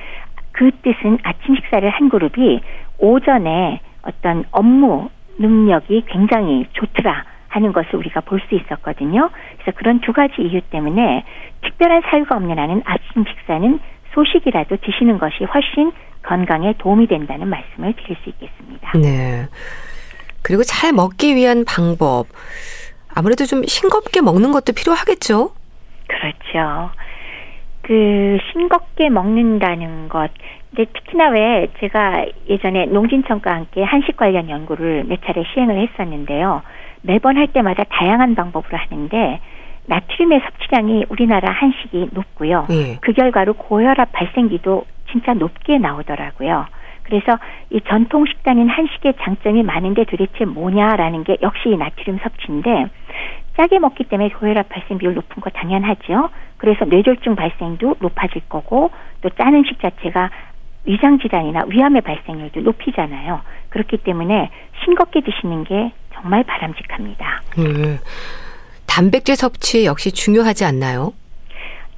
그 0.52 0.70
뜻은 0.82 1.18
아침 1.22 1.54
식사를 1.54 1.88
한 1.88 2.08
그룹이 2.08 2.60
오전에 2.98 3.80
어떤 4.02 4.44
업무 4.50 5.08
능력이 5.38 6.04
굉장히 6.08 6.66
좋더라 6.72 7.24
하는 7.52 7.72
것을 7.72 7.96
우리가 7.96 8.20
볼 8.22 8.40
수 8.48 8.54
있었거든요. 8.54 9.30
그래서 9.58 9.76
그런 9.78 10.00
두 10.00 10.12
가지 10.12 10.34
이유 10.42 10.60
때문에 10.62 11.24
특별한 11.62 12.02
사유가 12.10 12.36
없는 12.36 12.58
한은 12.58 12.82
아침 12.84 13.24
식사는 13.24 13.78
소식이라도 14.14 14.76
드시는 14.78 15.18
것이 15.18 15.44
훨씬 15.44 15.92
건강에 16.22 16.74
도움이 16.78 17.06
된다는 17.06 17.48
말씀을 17.48 17.94
드릴 17.94 18.16
수 18.22 18.30
있겠습니다. 18.30 18.92
네. 18.98 19.46
그리고 20.42 20.62
잘 20.64 20.92
먹기 20.92 21.36
위한 21.36 21.64
방법. 21.64 22.26
아무래도 23.14 23.44
좀 23.44 23.62
싱겁게 23.64 24.22
먹는 24.22 24.50
것도 24.52 24.72
필요하겠죠? 24.72 25.52
그렇죠. 26.08 26.90
그 27.82 28.38
싱겁게 28.52 29.10
먹는다는 29.10 30.08
것. 30.08 30.30
근데 30.70 30.90
특히나 30.92 31.28
왜 31.30 31.68
제가 31.80 32.24
예전에 32.48 32.86
농진청과 32.86 33.52
함께 33.52 33.82
한식 33.82 34.16
관련 34.16 34.48
연구를 34.48 35.04
몇 35.04 35.20
차례 35.24 35.44
시행을 35.52 35.78
했었는데요. 35.88 36.62
매번 37.02 37.36
할 37.36 37.48
때마다 37.48 37.84
다양한 37.84 38.34
방법으로 38.34 38.76
하는데 38.78 39.40
나트륨의 39.86 40.40
섭취량이 40.40 41.06
우리나라 41.08 41.50
한식이 41.52 42.10
높고요. 42.12 42.66
예. 42.70 42.98
그 43.00 43.12
결과로 43.12 43.54
고혈압 43.54 44.12
발생기도 44.12 44.84
진짜 45.10 45.34
높게 45.34 45.78
나오더라고요. 45.78 46.66
그래서 47.02 47.36
이 47.70 47.80
전통 47.88 48.24
식단인 48.26 48.68
한식의 48.68 49.14
장점이 49.20 49.64
많은데 49.64 50.04
도대체 50.04 50.44
뭐냐라는 50.44 51.24
게 51.24 51.36
역시 51.42 51.68
나트륨 51.76 52.18
섭취인데 52.22 52.86
짜게 53.56 53.80
먹기 53.80 54.04
때문에 54.04 54.30
고혈압 54.30 54.68
발생 54.68 54.98
비율 54.98 55.14
높은 55.14 55.42
거 55.42 55.50
당연하죠. 55.50 56.30
그래서 56.56 56.84
뇌졸중 56.84 57.34
발생도 57.34 57.96
높아질 58.00 58.42
거고 58.48 58.90
또 59.20 59.28
짠 59.30 59.54
음식 59.54 59.80
자체가 59.80 60.30
위장 60.84 61.18
질환이나 61.18 61.64
위암의 61.68 62.02
발생률도 62.02 62.60
높이잖아요. 62.60 63.40
그렇기 63.68 63.98
때문에 63.98 64.50
싱겁게 64.84 65.20
드시는 65.20 65.64
게 65.64 65.92
정말 66.14 66.44
바람직합니다. 66.44 67.42
음, 67.58 67.98
단백질 68.86 69.36
섭취 69.36 69.86
역시 69.86 70.12
중요하지 70.12 70.64
않나요? 70.64 71.12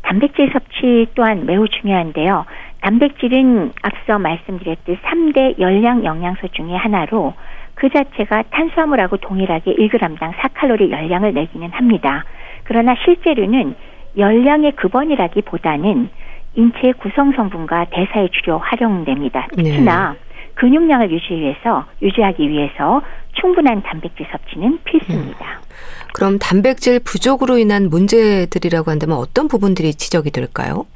단백질 0.03 0.51
섭취 0.53 1.07
또한 1.15 1.47
매우 1.47 1.67
중요한데요. 1.69 2.45
단백질은 2.81 3.73
앞서 3.83 4.19
말씀드렸듯 4.19 5.03
3대 5.03 5.59
열량 5.59 6.05
영양소 6.05 6.49
중의 6.49 6.77
하나로 6.77 7.33
그 7.75 7.89
자체가 7.89 8.45
탄수화물하고 8.51 9.17
동일하게 9.17 9.75
1g당 9.75 10.33
4칼로리 10.35 10.91
열량을 10.91 11.33
내기는 11.33 11.71
합니다. 11.71 12.25
그러나 12.65 12.95
실제로는 13.05 13.75
열량의 14.17 14.73
급원이라기보다는 14.73 16.09
인체의 16.57 16.93
구성 16.95 17.33
성분과 17.33 17.87
대사에 17.87 18.29
주로 18.33 18.59
활용됩니다. 18.59 19.49
특히나 19.55 20.13
네. 20.13 20.19
근육량을 20.55 21.11
유지 21.11 21.35
위해서 21.35 21.85
유지하기 22.01 22.49
위해서 22.49 23.03
충분한 23.35 23.83
단백질 23.83 24.27
섭취는 24.31 24.81
필수입니다. 24.85 25.47
음. 25.47 25.65
그럼 26.13 26.39
단백질 26.39 27.01
부족으로 27.01 27.59
인한 27.59 27.89
문제들이라고 27.91 28.91
한다면 28.91 29.17
어떤 29.17 29.49
부분들이 29.49 29.95
지적이 29.95 30.31
될까요? 30.31 30.87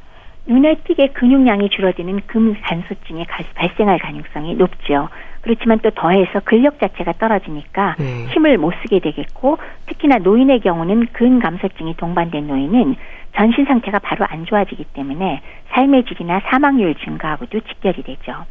눈에 0.47 0.77
띄게 0.85 1.09
근육량이 1.09 1.69
줄어드는 1.69 2.23
금간소증이 2.27 3.27
발생할 3.55 3.99
가능성이 3.99 4.55
높죠. 4.55 5.09
그렇지만 5.43 5.79
또 5.81 5.91
더해서 5.91 6.41
근력 6.45 6.81
자체가 6.81 7.13
떨어지니까 7.13 7.97
네. 7.99 8.27
힘을 8.33 8.59
못 8.59 8.73
쓰게 8.83 9.01
되겠고 9.01 9.59
특히나 9.87 10.19
노인의 10.19 10.61
경우는 10.61 11.09
근감소증이 11.13 11.97
동반된 11.97 12.47
노인은 12.47 12.97
전신 13.37 13.67
상태가 13.67 13.99
바로 13.99 14.27
안 14.29 14.47
좋아지기 14.47 14.85
때문에 14.95 15.43
삶의 15.71 16.05
질이나 16.07 16.41
사망률 16.49 16.95
증가하고도 16.97 17.61
직결이 17.61 18.03
되죠. 18.03 18.47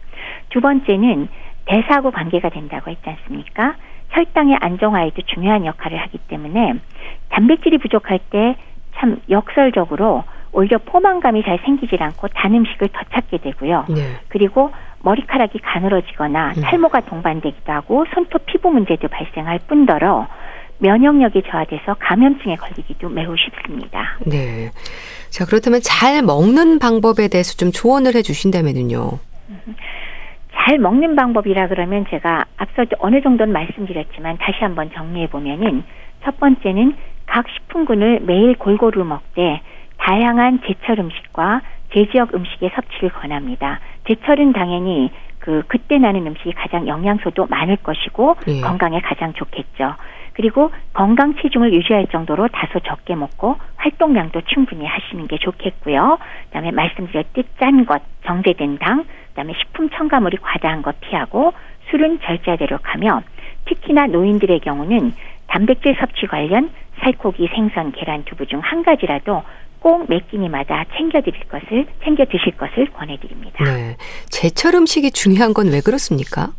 두 0.50 0.62
번째는 0.62 1.28
대사하고 1.68 2.11
관계가 2.11 2.49
된다고 2.49 2.91
했지 2.91 3.09
않습니까? 3.09 3.76
혈당의 4.09 4.57
안정화에도 4.61 5.22
중요한 5.24 5.65
역할을 5.65 5.97
하기 6.01 6.18
때문에 6.30 6.76
단백질이 7.30 7.78
부족할 7.78 8.20
때 8.30 8.55
참 8.99 9.22
역설적으로 9.30 10.24
오히려 10.51 10.78
포만감이 10.80 11.43
잘 11.43 11.59
생기질 11.63 12.01
않고 12.01 12.30
단 12.30 12.53
음식을 12.53 12.89
더 12.89 12.99
찾게 13.13 13.38
되고요. 13.38 13.86
네. 13.89 14.01
그리고 14.28 14.72
머리카락이 15.01 15.59
가늘어지거나 15.59 16.53
음. 16.57 16.61
탈모가 16.61 17.01
동반되기도 17.01 17.72
하고 17.72 18.05
손톱 18.13 18.45
피부 18.47 18.72
문제도 18.72 19.07
발생할 19.07 19.59
뿐더러 19.68 20.28
면역력이 20.80 21.43
저하돼서 21.49 21.95
감염증에 21.99 22.55
걸리기도 22.55 23.09
매우 23.09 23.36
쉽습니다. 23.38 24.18
네. 24.26 24.72
자, 25.30 25.45
그렇다면 25.45 25.82
잘 25.84 26.22
먹는 26.22 26.80
방법에 26.80 27.28
대해서 27.28 27.55
좀 27.55 27.72
조언을 27.72 28.15
해 28.15 28.22
주신다면은요. 28.22 29.20
잘 30.58 30.80
먹는 30.80 31.16
방법이라 31.16 31.68
그러면 31.68 32.05
제가 32.10 32.45
앞서 32.58 32.86
어느 32.99 33.22
정도는 33.22 33.53
말씀드렸지만 33.53 34.38
다시 34.38 34.58
한번 34.60 34.89
정리해 34.91 35.28
보면은 35.28 35.84
첫 36.24 36.39
번째는 36.39 36.95
각 37.26 37.47
식품군을 37.49 38.22
매일 38.24 38.55
골고루 38.58 39.05
먹되 39.05 39.62
다양한 39.97 40.62
제철 40.66 40.99
음식과 40.99 41.62
제지역 41.93 42.34
음식의 42.34 42.72
섭취를 42.76 43.10
권합니다. 43.10 43.80
제철은 44.08 44.53
당연히 44.53 45.12
그 45.39 45.64
그때 45.68 45.97
나는 45.97 46.28
음식이 46.28 46.51
가장 46.53 46.88
영양소도 46.88 47.45
많을 47.47 47.78
것이고 47.78 48.36
예. 48.47 48.62
건강에 48.62 48.99
가장 48.99 49.34
좋겠죠. 49.34 49.95
그리고 50.34 50.72
건강 50.93 51.36
체중을 51.36 51.74
유지할 51.74 52.08
정도로 52.08 52.47
다소 52.49 52.80
적게 52.82 53.16
먹고 53.16 53.55
활동량도 53.78 54.41
충분히 54.41 54.86
하시는 54.86 55.26
게 55.28 55.38
좋겠고요. 55.38 56.20
그다음에 56.45 56.72
말씀드렸듯 56.72 57.58
짠 57.60 57.86
것, 57.86 58.01
정제된 58.26 58.78
당, 58.78 59.05
그다음에 59.38 59.54
식품 59.60 59.90
첨가물이 59.92 60.38
과다한 60.42 60.82
것 60.82 61.00
피하고 61.00 61.54
술은 61.92 62.20
절제하도록 62.24 62.82
하며 62.84 63.22
특히나 63.66 64.08
노인들의 64.08 64.60
경우는 64.62 65.14
단백질 65.46 65.96
섭취 66.00 66.26
관련 66.26 66.72
살코기, 67.00 67.48
생선, 67.54 67.92
계란, 67.92 68.24
두부 68.26 68.48
중 68.48 68.60
한 68.62 68.84
가지라도 68.84 69.44
꼭 69.80 70.10
매 70.10 70.20
끼니마다 70.32 70.86
챙겨 70.96 71.22
드릴 71.22 71.40
것을 71.48 71.86
챙겨 72.04 72.26
드실 72.26 72.58
것을 72.58 72.88
권해드립니다. 72.94 73.64
네. 73.64 73.96
제철 74.30 74.74
음식이 74.74 75.12
중요한 75.12 75.54
건 75.54 75.68
왜 75.72 75.82
그렇습니까? 75.82 76.50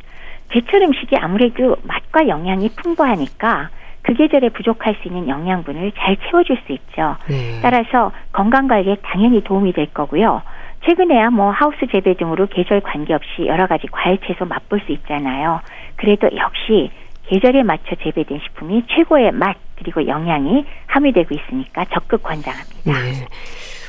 제철 0.53 0.83
음식이 0.83 1.17
아무래도 1.17 1.77
맛과 1.83 2.29
영양이 2.29 2.71
풍부하니까 2.77 3.71
그 4.03 4.15
계절에 4.15 4.51
부족할 4.51 4.97
수 5.03 5.09
있는 5.09 5.29
영양분을 5.29 5.93
잘 5.99 6.17
채워줄 6.17 6.59
수 6.65 6.73
있죠. 6.73 7.17
네. 7.29 7.59
따라서 7.61 8.13
건강 8.33 8.69
관리에 8.69 8.97
당연히 9.03 9.43
도움이 9.43 9.73
될 9.73 9.87
거고요. 9.93 10.41
최근에야 10.85 11.31
뭐 11.31 11.51
하우스 11.51 11.79
재배 11.91 12.15
등으로 12.15 12.47
계절 12.47 12.81
관계없이 12.81 13.47
여러 13.47 13.67
가지 13.67 13.87
과일 13.91 14.19
채소 14.27 14.45
맛볼 14.45 14.81
수 14.87 14.93
있잖아요. 14.93 15.61
그래도 15.97 16.29
역시 16.37 16.91
계절에 17.27 17.63
맞춰 17.63 17.95
재배된 18.03 18.41
식품이 18.43 18.85
최고의 18.89 19.33
맛 19.33 19.57
그리고 19.77 20.07
영양이 20.07 20.65
함유되고 20.87 21.35
있으니까 21.35 21.85
적극 21.93 22.23
권장합니다. 22.23 22.93
네. 22.93 23.27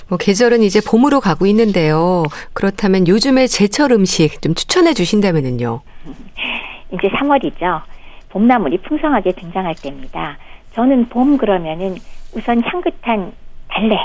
뭐 0.09 0.17
계절은 0.17 0.63
이제 0.63 0.81
봄으로 0.85 1.19
가고 1.19 1.45
있는데요. 1.45 2.23
그렇다면 2.53 3.07
요즘의 3.07 3.47
제철 3.47 3.91
음식 3.91 4.41
좀 4.41 4.55
추천해 4.55 4.93
주신다면은요. 4.93 5.81
이제 6.93 7.07
3월이죠. 7.09 7.81
봄나물이 8.29 8.79
풍성하게 8.79 9.33
등장할 9.33 9.75
때입니다. 9.75 10.37
저는 10.73 11.09
봄 11.09 11.37
그러면은 11.37 11.95
우선 12.33 12.61
향긋한 12.63 13.33
달래, 13.67 13.97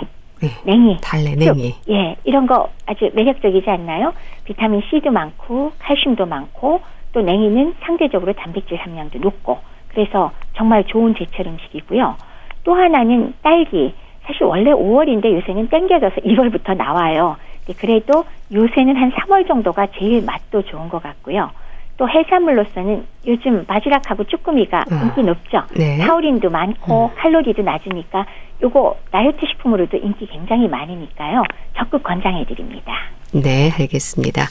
네. 0.64 0.72
냉이, 0.72 0.98
달래 1.02 1.34
냉이. 1.34 1.70
쑥, 1.70 1.90
예, 1.90 2.16
이런 2.24 2.46
거 2.46 2.68
아주 2.86 3.10
매력적이지 3.14 3.68
않나요? 3.68 4.12
비타민 4.44 4.82
C도 4.90 5.10
많고 5.10 5.72
칼슘도 5.78 6.26
많고 6.26 6.80
또 7.12 7.22
냉이는 7.22 7.74
상대적으로 7.80 8.32
단백질 8.32 8.76
함량도 8.78 9.18
높고 9.20 9.58
그래서 9.88 10.32
정말 10.56 10.84
좋은 10.84 11.14
제철 11.14 11.46
음식이고요. 11.46 12.16
또 12.64 12.74
하나는 12.74 13.34
딸기. 13.42 13.94
사실 14.26 14.44
원래 14.44 14.70
5월인데 14.72 15.32
요새는 15.34 15.68
땡겨져서 15.68 16.16
1월부터 16.24 16.76
나와요. 16.76 17.36
그래도 17.78 18.24
요새는 18.52 18.96
한 18.96 19.12
3월 19.12 19.46
정도가 19.46 19.88
제일 19.98 20.24
맛도 20.24 20.62
좋은 20.62 20.88
것 20.88 21.02
같고요. 21.02 21.50
또 21.96 22.08
해산물로서는 22.08 23.04
요즘 23.26 23.64
바지락하고 23.66 24.24
쭈꾸미가 24.24 24.84
아, 24.90 25.02
인기 25.04 25.22
높죠. 25.22 25.62
네. 25.76 25.98
타우린도 25.98 26.50
많고 26.50 27.12
칼로리도 27.16 27.62
낮으니까 27.62 28.26
요거 28.62 28.96
다이어트 29.10 29.38
식품으로도 29.46 29.96
인기 29.98 30.26
굉장히 30.26 30.68
많으니까요. 30.68 31.42
적극 31.76 32.02
권장해 32.02 32.46
드립니다. 32.46 32.92
네, 33.32 33.70
알겠습니다. 33.78 34.46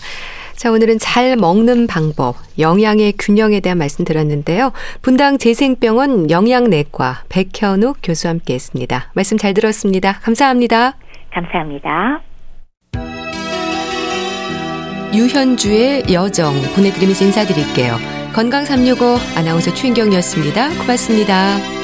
자, 0.55 0.71
오늘은 0.71 0.99
잘 0.99 1.35
먹는 1.35 1.87
방법, 1.87 2.35
영양의 2.59 3.13
균형에 3.19 3.59
대한 3.59 3.77
말씀 3.77 4.05
드렸는데요. 4.05 4.71
분당 5.01 5.37
재생병원 5.37 6.29
영양내과 6.29 7.23
백현욱 7.29 7.97
교수와 8.03 8.33
함께 8.33 8.53
했습니다. 8.53 9.11
말씀 9.13 9.37
잘 9.37 9.53
들었습니다. 9.53 10.19
감사합니다. 10.21 10.93
감사합니다. 11.31 12.32
유현주의 15.13 16.05
여정 16.11 16.59
보내드리면서 16.75 17.25
인사드릴게요. 17.25 17.97
건강365 18.33 19.37
아나운서 19.37 19.73
최인경이었습니다. 19.73 20.69
고맙습니다. 20.79 21.82